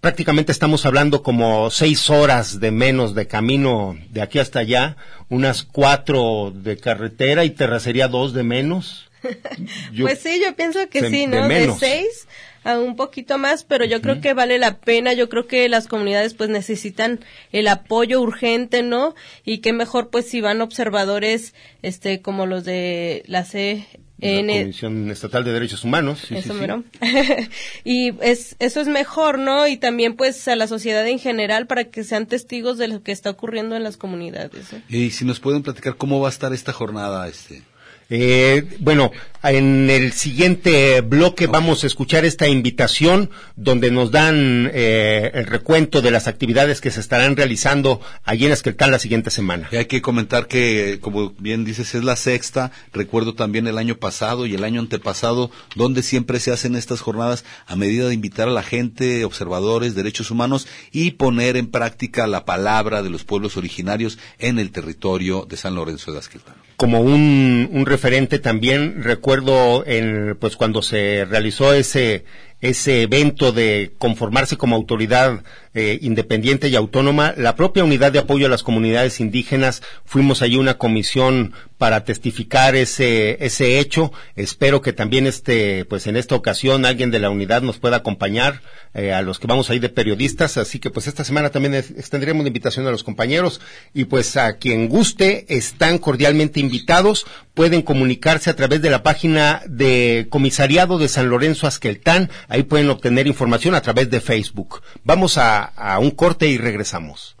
[0.00, 4.96] prácticamente estamos hablando como seis horas de menos de camino de aquí hasta allá,
[5.28, 9.10] unas cuatro de carretera y terracería dos de menos.
[10.00, 11.48] pues sí, yo pienso que sí, ¿no?
[11.48, 12.28] De, seis
[12.64, 15.86] a un poquito más, pero yo creo que vale la pena, yo creo que las
[15.86, 17.20] comunidades pues necesitan
[17.52, 19.14] el apoyo urgente, ¿no?
[19.44, 23.86] Y qué mejor pues si van observadores este como los de la C
[24.18, 26.30] la Comisión Estatal de Derechos Humanos.
[26.30, 26.54] eso
[27.84, 29.66] y es, eso es mejor, ¿no?
[29.66, 33.12] Y también pues a la sociedad en general para que sean testigos de lo que
[33.12, 34.66] está ocurriendo en las comunidades.
[34.88, 37.62] Y si nos pueden platicar cómo va a estar esta jornada, este.
[38.10, 45.30] Eh, bueno, en el siguiente bloque vamos a escuchar esta invitación donde nos dan eh,
[45.34, 49.68] el recuento de las actividades que se estarán realizando allí en Esqueltán la siguiente semana.
[49.70, 52.72] Y hay que comentar que, como bien dices, es la sexta.
[52.94, 57.44] Recuerdo también el año pasado y el año antepasado, donde siempre se hacen estas jornadas
[57.66, 62.46] a medida de invitar a la gente, observadores, derechos humanos y poner en práctica la
[62.46, 67.68] palabra de los pueblos originarios en el territorio de San Lorenzo de Esqueltán como un,
[67.72, 69.02] un referente también.
[69.02, 72.24] Recuerdo en, pues cuando se realizó ese
[72.60, 75.42] ese evento de conformarse como autoridad
[75.74, 80.56] eh, independiente y autónoma, la propia unidad de apoyo a las comunidades indígenas, fuimos allí
[80.56, 84.12] una comisión para testificar ese, ese hecho.
[84.34, 88.60] Espero que también este, pues en esta ocasión alguien de la unidad nos pueda acompañar,
[88.94, 92.42] eh, a los que vamos ahí de periodistas, así que pues esta semana también extenderemos
[92.42, 93.60] la invitación a los compañeros.
[93.94, 99.62] Y pues a quien guste están cordialmente invitados, pueden comunicarse a través de la página
[99.68, 104.80] de Comisariado de San Lorenzo Asqueltán, Ahí pueden obtener información a través de Facebook.
[105.04, 107.36] Vamos a, a un corte y regresamos.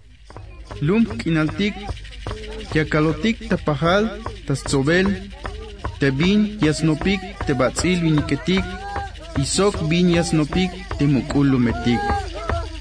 [2.74, 4.20] Yakalotik tapajal,
[5.98, 8.64] tebin yasnopik, tebatzil viniketik,
[9.40, 12.00] isok bin yasnopik, temukulumetik.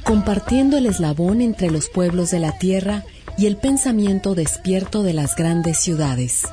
[0.04, 3.04] Compartiendo el eslabón entre los pueblos de la tierra
[3.38, 6.44] y el pensamiento despierto de las grandes ciudades.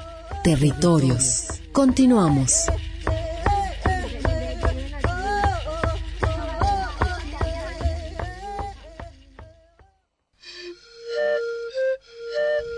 [0.43, 1.47] Territorios.
[1.73, 2.67] Continuamos.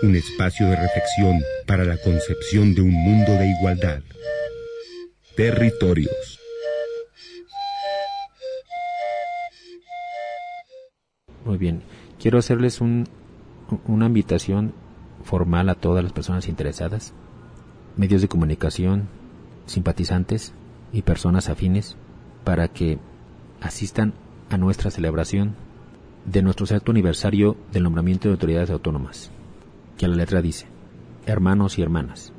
[0.07, 4.01] Un espacio de reflexión para la concepción de un mundo de igualdad.
[5.35, 6.39] Territorios.
[11.43, 11.83] Muy bien,
[12.19, 14.73] quiero hacerles una invitación
[15.25, 17.13] formal a todas las personas interesadas,
[17.97, 19.09] medios de comunicación,
[19.65, 20.53] simpatizantes
[20.93, 21.97] y personas afines
[22.45, 22.97] para que
[23.59, 24.13] asistan
[24.49, 25.55] a nuestra celebración
[26.23, 29.31] de nuestro sexto aniversario del nombramiento de autoridades autónomas
[29.97, 30.67] que a la letra dice,
[31.25, 32.31] hermanos y hermanas,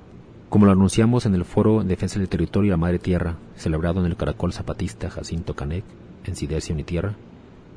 [0.48, 4.00] como lo anunciamos en el foro en Defensa del Territorio y la Madre Tierra, celebrado
[4.00, 5.84] en el Caracol Zapatista Jacinto Canec,
[6.24, 7.16] en Sidesia Unitierra,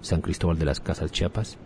[0.02, 1.58] San Cristóbal de las Casas Chiapas,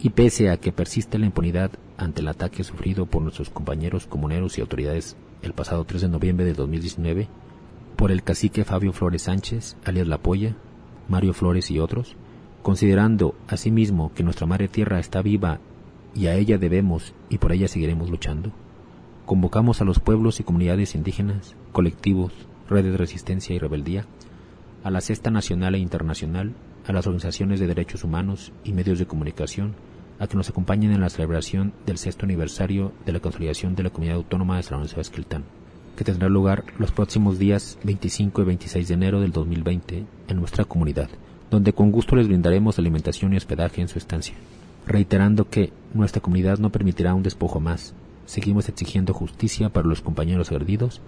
[0.00, 4.56] y pese a que persiste la impunidad ante el ataque sufrido por nuestros compañeros comuneros
[4.56, 7.28] y autoridades el pasado 3 de noviembre de 2019,
[7.96, 10.54] por el cacique Fabio Flores Sánchez, alias La Polla,
[11.08, 12.16] Mario Flores y otros,
[12.62, 15.60] considerando asimismo que nuestra Madre Tierra está viva
[16.16, 18.50] y a ella debemos y por ella seguiremos luchando.
[19.26, 22.32] Convocamos a los pueblos y comunidades indígenas, colectivos,
[22.70, 24.06] redes de resistencia y rebeldía,
[24.82, 26.54] a la cesta nacional e internacional,
[26.86, 29.74] a las organizaciones de derechos humanos y medios de comunicación,
[30.18, 33.90] a que nos acompañen en la celebración del sexto aniversario de la consolidación de la
[33.90, 35.44] comunidad autónoma de San Lorenzo Esquiltán,
[35.96, 40.64] que tendrá lugar los próximos días 25 y 26 de enero del 2020 en nuestra
[40.64, 41.10] comunidad,
[41.50, 44.34] donde con gusto les brindaremos alimentación y hospedaje en su estancia
[44.86, 47.94] reiterando que nuestra comunidad no permitirá un despojo más.
[48.24, 51.00] Seguimos exigiendo justicia para los compañeros agredidos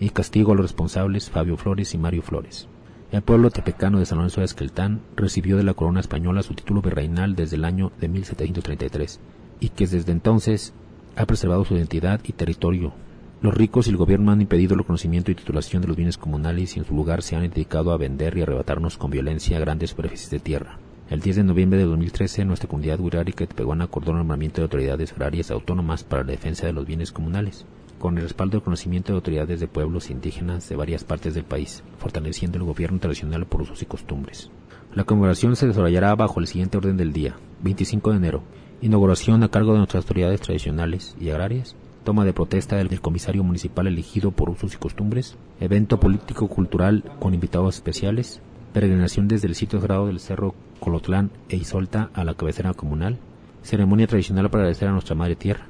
[0.00, 2.68] y castigo a los responsables Fabio Flores y Mario Flores.
[3.12, 6.82] El pueblo tepecano de San Lorenzo de Esqueltán recibió de la corona española su título
[6.82, 9.20] virreinal desde el año de 1733
[9.60, 10.74] y que desde entonces
[11.14, 12.92] ha preservado su identidad y territorio.
[13.40, 16.76] Los ricos y el gobierno han impedido el conocimiento y titulación de los bienes comunales
[16.76, 20.30] y en su lugar se han dedicado a vender y arrebatarnos con violencia grandes superficies
[20.30, 20.78] de tierra.
[21.08, 25.12] El 10 de noviembre de 2013, nuestra comunidad Huirárica Tepehuana acordó el nombramiento de autoridades
[25.12, 27.64] agrarias autónomas para la defensa de los bienes comunales,
[28.00, 31.84] con el respaldo y conocimiento de autoridades de pueblos indígenas de varias partes del país,
[31.98, 34.50] fortaleciendo el gobierno tradicional por usos y costumbres.
[34.96, 37.36] La conmemoración se desarrollará bajo el siguiente orden del día.
[37.62, 38.42] 25 de enero.
[38.80, 41.76] Inauguración a cargo de nuestras autoridades tradicionales y agrarias.
[42.02, 45.36] Toma de protesta del comisario municipal elegido por usos y costumbres.
[45.60, 48.40] Evento político-cultural con invitados especiales
[48.76, 53.16] peregrinación desde el sitio sagrado del Cerro Colotlán e Isolta a la cabecera comunal,
[53.62, 55.64] ceremonia tradicional para agradecer a nuestra Madre Tierra.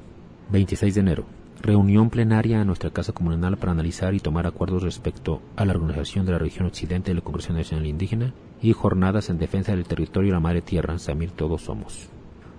[0.51, 1.25] 26 de enero,
[1.61, 6.25] reunión plenaria en nuestra Casa Comunal para analizar y tomar acuerdos respecto a la organización
[6.25, 10.33] de la región occidente del Congreso Nacional Indígena y jornadas en defensa del territorio y
[10.33, 12.09] la Madre Tierra, Samir Todos Somos.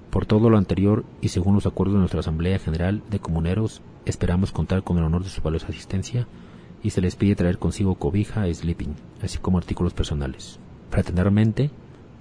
[0.09, 4.53] Por todo lo anterior y según los acuerdos de nuestra Asamblea General de Comuneros, esperamos
[4.53, 6.26] contar con el honor de su valiosa asistencia
[6.83, 10.59] y se les pide traer consigo cobija sleeping, así como artículos personales.
[10.91, 11.70] Fraternalmente,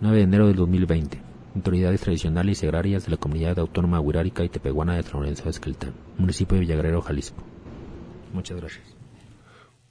[0.02, 1.22] 9 de enero del 2020.
[1.56, 5.50] Autoridades tradicionales y agrarias de la comunidad autónoma huirárica y tepehuana de San Lorenzo de
[5.50, 7.44] Esqueltán, municipio de Villagrero, Jalisco.
[8.34, 8.97] Muchas gracias.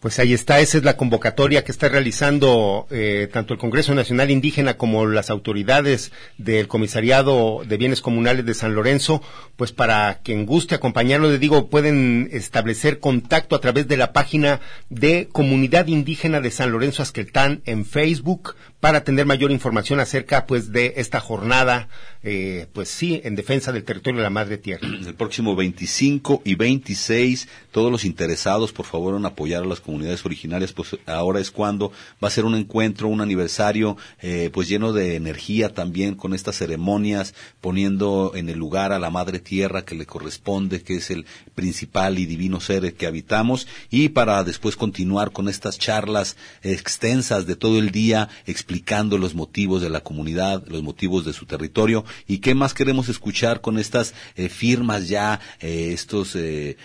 [0.06, 4.30] Pues ahí está, esa es la convocatoria que está realizando eh, tanto el Congreso Nacional
[4.30, 9.20] Indígena como las autoridades del Comisariado de Bienes Comunales de San Lorenzo,
[9.56, 14.60] pues para quien guste acompañarlo, le digo, pueden establecer contacto a través de la página
[14.90, 20.70] de Comunidad Indígena de San Lorenzo Asqueltán en Facebook para tener mayor información acerca pues
[20.70, 21.88] de esta jornada,
[22.22, 24.86] eh, pues sí, en defensa del territorio de la Madre Tierra.
[24.86, 30.24] El próximo 25 y 26, todos los interesados, por favor, en apoyar a las comunidades
[30.26, 31.90] originarias, pues ahora es cuando
[32.22, 36.56] va a ser un encuentro, un aniversario, eh, pues lleno de energía también con estas
[36.56, 41.24] ceremonias, poniendo en el lugar a la Madre Tierra que le corresponde, que es el
[41.54, 47.56] principal y divino ser que habitamos, y para después continuar con estas charlas extensas de
[47.56, 48.28] todo el día,
[48.66, 53.08] explicando los motivos de la comunidad, los motivos de su territorio, y qué más queremos
[53.08, 56.76] escuchar con estas eh, firmas ya, eh, estos eh,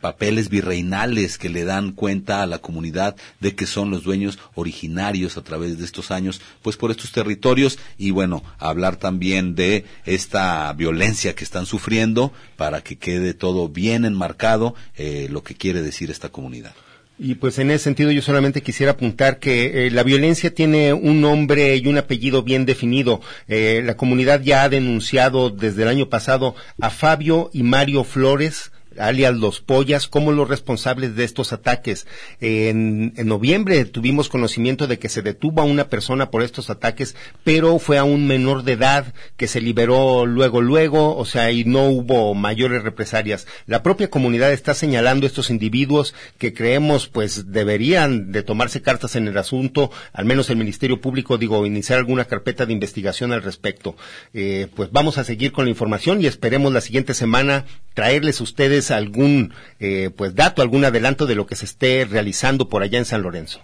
[0.00, 5.36] papeles virreinales que le dan cuenta a la comunidad de que son los dueños originarios
[5.36, 10.72] a través de estos años, pues por estos territorios y bueno, hablar también de esta
[10.72, 16.10] violencia que están sufriendo para que quede todo bien enmarcado eh, lo que quiere decir
[16.10, 16.74] esta comunidad.
[17.16, 21.20] Y pues en ese sentido yo solamente quisiera apuntar que eh, la violencia tiene un
[21.20, 23.20] nombre y un apellido bien definido.
[23.46, 28.72] Eh, la comunidad ya ha denunciado desde el año pasado a Fabio y Mario Flores,
[28.98, 32.06] alias Los Pollas, como los responsables de estos ataques.
[32.40, 37.78] En, noviembre tuvimos conocimiento de que se detuvo a una persona por estos ataques, pero
[37.78, 41.88] fue a un menor de edad que se liberó luego, luego, o sea, y no
[41.88, 43.46] hubo mayores represalias.
[43.66, 49.16] La propia comunidad está señalando a estos individuos que creemos pues deberían de tomarse cartas
[49.16, 53.42] en el asunto, al menos el Ministerio Público, digo, iniciar alguna carpeta de investigación al
[53.42, 53.96] respecto.
[54.32, 57.64] Eh, pues vamos a seguir con la información y esperemos la siguiente semana
[57.94, 62.68] traerles a ustedes algún eh, pues dato, algún adelanto de lo que se esté realizando
[62.68, 63.60] por allá en San Lorenzo.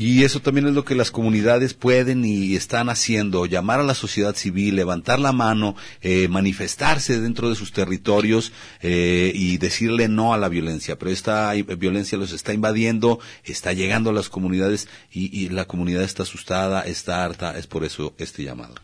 [0.00, 3.94] Y eso también es lo que las comunidades pueden y están haciendo, llamar a la
[3.94, 8.50] sociedad civil, levantar la mano, eh, manifestarse dentro de sus territorios
[8.80, 10.98] eh, y decirle no a la violencia.
[10.98, 16.22] Pero esta violencia los está invadiendo, está llegando a las comunidades y la comunidad está
[16.22, 18.76] asustada, está harta, es por eso este llamado.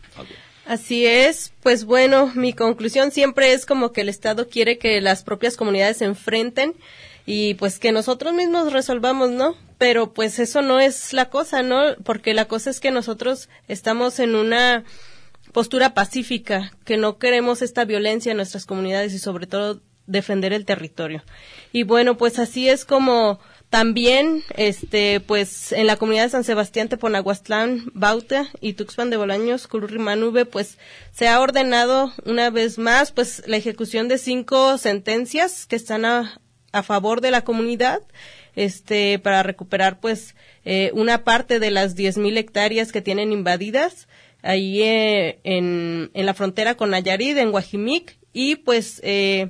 [0.67, 5.23] Así es, pues bueno, mi conclusión siempre es como que el Estado quiere que las
[5.23, 6.75] propias comunidades se enfrenten
[7.25, 9.55] y pues que nosotros mismos resolvamos, ¿no?
[9.77, 11.95] Pero pues eso no es la cosa, ¿no?
[12.03, 14.83] Porque la cosa es que nosotros estamos en una
[15.53, 20.65] postura pacífica, que no queremos esta violencia en nuestras comunidades y sobre todo defender el
[20.65, 21.23] territorio.
[21.71, 23.39] Y bueno, pues así es como
[23.69, 29.67] también, este, pues, en la comunidad de San Sebastián, Teponaguastlán, Bauta y Tuxpan de Bolaños,
[29.67, 30.77] Cururrimanube, pues,
[31.11, 36.39] se ha ordenado una vez más, pues, la ejecución de cinco sentencias que están a,
[36.71, 38.01] a favor de la comunidad,
[38.55, 44.07] este, para recuperar, pues, eh, una parte de las diez mil hectáreas que tienen invadidas
[44.43, 49.49] ahí eh, en, en la frontera con Nayarit, en Guajimic, y pues, eh,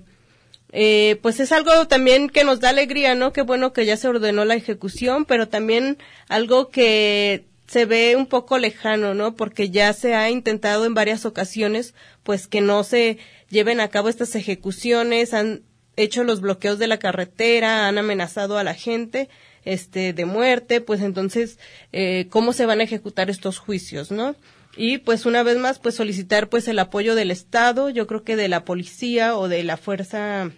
[0.71, 3.33] eh, pues es algo también que nos da alegría, ¿no?
[3.33, 5.97] Qué bueno que ya se ordenó la ejecución, pero también
[6.27, 9.35] algo que se ve un poco lejano, ¿no?
[9.35, 11.93] Porque ya se ha intentado en varias ocasiones,
[12.23, 13.17] pues que no se
[13.49, 15.63] lleven a cabo estas ejecuciones, han
[15.95, 19.29] hecho los bloqueos de la carretera, han amenazado a la gente,
[19.65, 21.59] este, de muerte, pues entonces,
[21.91, 24.35] eh, ¿cómo se van a ejecutar estos juicios, no?
[24.75, 28.35] Y pues una vez más pues solicitar pues el apoyo del Estado, yo creo que
[28.35, 30.51] de la policía o de la fuerza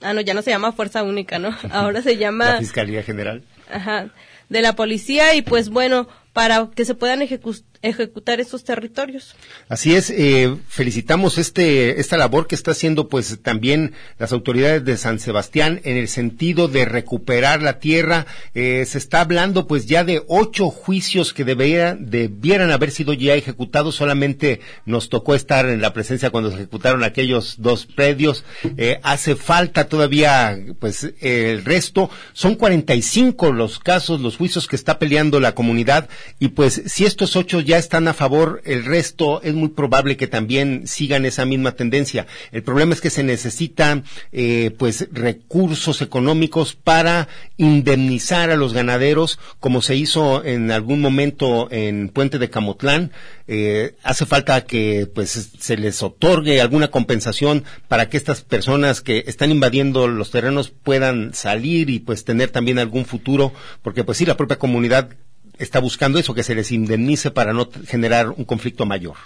[0.00, 1.56] ah no ya no se llama fuerza única, ¿no?
[1.70, 3.42] Ahora se llama la Fiscalía General.
[3.70, 4.10] Ajá,
[4.48, 9.34] de la policía y pues bueno, para que se puedan ejecutar estos territorios.
[9.70, 14.98] Así es, eh, felicitamos este, esta labor que está haciendo pues también las autoridades de
[14.98, 18.26] San Sebastián en el sentido de recuperar la tierra.
[18.52, 23.94] Eh, se está hablando pues ya de ocho juicios que debieran haber sido ya ejecutados,
[23.94, 28.44] solamente nos tocó estar en la presencia cuando se ejecutaron aquellos dos predios.
[28.76, 32.10] Eh, hace falta todavía pues el resto.
[32.34, 37.36] Son 45 los casos, los juicios que está peleando la comunidad y pues si estos
[37.36, 41.72] ocho ya están a favor, el resto es muy probable que también sigan esa misma
[41.72, 42.26] tendencia.
[42.52, 49.38] El problema es que se necesitan eh, pues recursos económicos para indemnizar a los ganaderos,
[49.60, 53.12] como se hizo en algún momento en Puente de Camotlán.
[53.48, 59.24] Eh, hace falta que pues se les otorgue alguna compensación para que estas personas que
[59.26, 63.52] están invadiendo los terrenos puedan salir y pues tener también algún futuro,
[63.82, 65.10] porque pues sí, la propia comunidad
[65.58, 69.16] está buscando eso, que se les indemnice para no generar un conflicto mayor.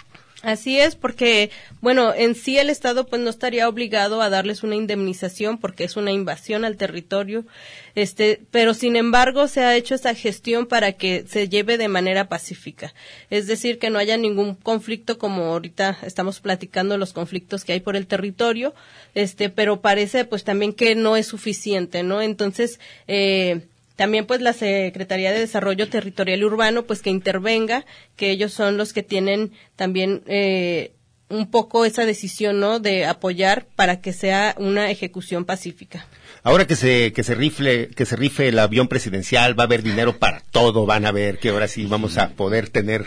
[0.41, 1.51] Así es, porque,
[1.81, 5.97] bueno, en sí el Estado pues no estaría obligado a darles una indemnización porque es
[5.97, 7.45] una invasión al territorio,
[7.93, 12.27] este, pero sin embargo se ha hecho esa gestión para que se lleve de manera
[12.27, 12.91] pacífica.
[13.29, 17.79] Es decir, que no haya ningún conflicto como ahorita estamos platicando los conflictos que hay
[17.79, 18.73] por el territorio,
[19.13, 22.19] este, pero parece pues también que no es suficiente, ¿no?
[22.19, 23.61] Entonces, eh,
[23.95, 27.85] también pues la Secretaría de Desarrollo Territorial y Urbano pues que intervenga,
[28.15, 30.93] que ellos son los que tienen también eh,
[31.31, 32.79] un poco esa decisión, ¿no?
[32.79, 36.05] De apoyar para que sea una ejecución pacífica.
[36.43, 39.83] Ahora que se que se rifle que se rife el avión presidencial va a haber
[39.83, 43.05] dinero para todo, van a ver que ahora sí vamos a poder tener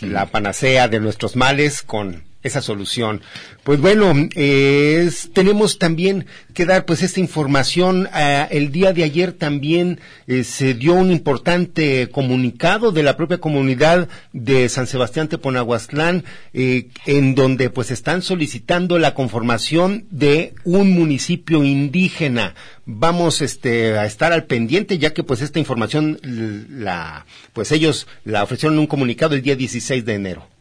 [0.00, 3.20] la panacea de nuestros males con esa solución.
[3.64, 8.08] Pues bueno, eh, tenemos también que dar pues esta información.
[8.12, 13.38] Ah, el día de ayer también eh, se dio un importante comunicado de la propia
[13.38, 20.92] comunidad de San Sebastián Teponahuastlán, eh, en donde pues están solicitando la conformación de un
[20.92, 22.54] municipio indígena.
[22.84, 28.44] Vamos este, a estar al pendiente ya que pues esta información la pues ellos la
[28.44, 30.55] ofrecieron en un comunicado el día 16 de enero.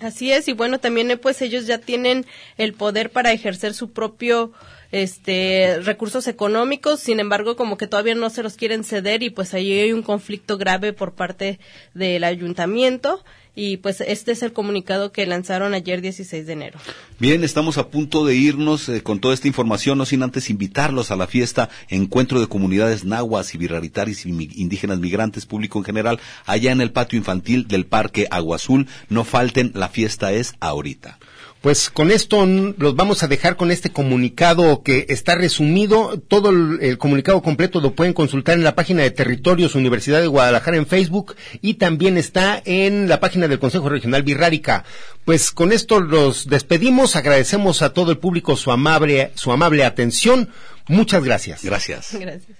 [0.00, 2.24] Así es, y bueno, también eh, pues ellos ya tienen
[2.56, 4.52] el poder para ejercer su propio
[4.92, 9.54] este recursos económicos, sin embargo, como que todavía no se los quieren ceder y pues
[9.54, 11.60] ahí hay un conflicto grave por parte
[11.94, 13.22] del ayuntamiento
[13.54, 16.78] y pues este es el comunicado que lanzaron ayer 16 de enero.
[17.18, 21.10] Bien, estamos a punto de irnos eh, con toda esta información, no sin antes invitarlos
[21.10, 26.20] a la fiesta Encuentro de Comunidades Nahuas y Birraritaris y Indígenas Migrantes Público en general,
[26.46, 28.86] allá en el patio infantil del Parque Agua Azul.
[29.08, 31.18] No falten, la fiesta es ahorita.
[31.60, 36.18] Pues con esto los vamos a dejar con este comunicado que está resumido.
[36.18, 40.78] Todo el, comunicado completo lo pueden consultar en la página de Territorios Universidad de Guadalajara
[40.78, 44.84] en Facebook y también está en la página del Consejo Regional Birrárica.
[45.26, 47.14] Pues con esto los despedimos.
[47.14, 50.48] Agradecemos a todo el público su amable, su amable atención.
[50.88, 51.62] Muchas gracias.
[51.62, 52.16] Gracias.
[52.18, 52.56] Gracias.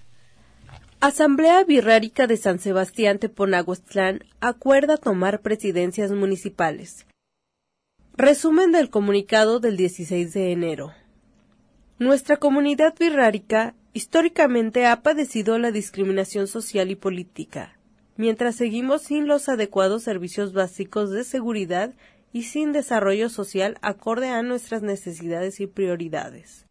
[1.00, 7.06] Asamblea Birrárica de San Sebastián Teponaguastlán acuerda tomar presidencias municipales.
[8.22, 10.92] Resumen del comunicado del 16 de enero.
[11.98, 17.78] Nuestra comunidad birrárica históricamente ha padecido la discriminación social y política,
[18.18, 21.94] mientras seguimos sin los adecuados servicios básicos de seguridad
[22.30, 26.66] y sin desarrollo social acorde a nuestras necesidades y prioridades.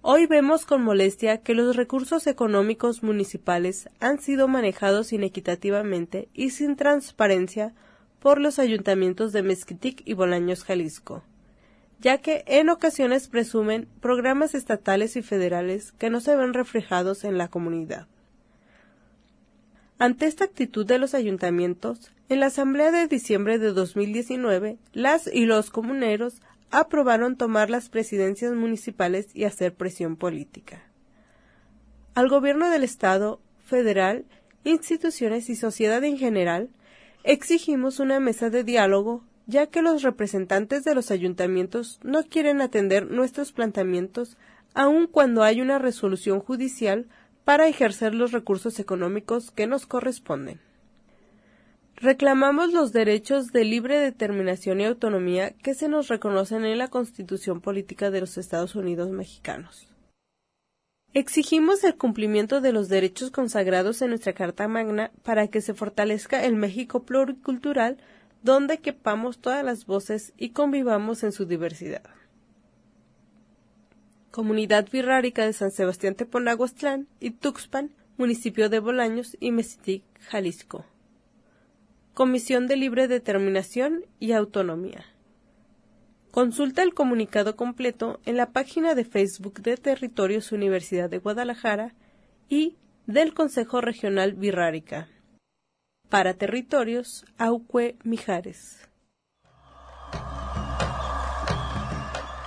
[0.00, 6.76] Hoy vemos con molestia que los recursos económicos municipales han sido manejados inequitativamente y sin
[6.76, 7.74] transparencia
[8.26, 11.22] por los ayuntamientos de Mezquitic y Bolaños, Jalisco,
[12.00, 17.38] ya que en ocasiones presumen programas estatales y federales que no se ven reflejados en
[17.38, 18.08] la comunidad.
[20.00, 25.46] Ante esta actitud de los ayuntamientos, en la Asamblea de diciembre de 2019, las y
[25.46, 30.82] los comuneros aprobaron tomar las presidencias municipales y hacer presión política.
[32.14, 34.24] Al gobierno del Estado, federal,
[34.64, 36.70] instituciones y sociedad en general,
[37.28, 43.10] Exigimos una mesa de diálogo, ya que los representantes de los ayuntamientos no quieren atender
[43.10, 44.36] nuestros planteamientos
[44.74, 47.08] aun cuando hay una resolución judicial
[47.44, 50.60] para ejercer los recursos económicos que nos corresponden.
[51.96, 57.60] Reclamamos los derechos de libre determinación y autonomía que se nos reconocen en la Constitución
[57.60, 59.95] Política de los Estados Unidos Mexicanos.
[61.14, 66.44] Exigimos el cumplimiento de los derechos consagrados en nuestra Carta Magna para que se fortalezca
[66.44, 67.96] el México pluricultural
[68.42, 72.04] donde quepamos todas las voces y convivamos en su diversidad.
[74.30, 80.84] Comunidad Birrárica de San Sebastián Teponaguastlán y Tuxpan, municipio de Bolaños y Mesitic, Jalisco.
[82.12, 85.06] Comisión de Libre Determinación y Autonomía.
[86.36, 91.94] Consulta el comunicado completo en la página de Facebook de Territorios Universidad de Guadalajara
[92.46, 92.76] y
[93.06, 95.08] del Consejo Regional Birrárica.
[96.10, 98.86] Para Territorios, Auque Mijares.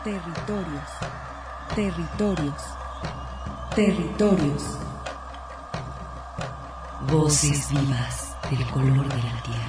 [0.03, 0.89] Territorios.
[1.73, 2.61] Territorios.
[3.75, 4.77] Territorios.
[7.11, 9.68] Voces vivas del color de la tierra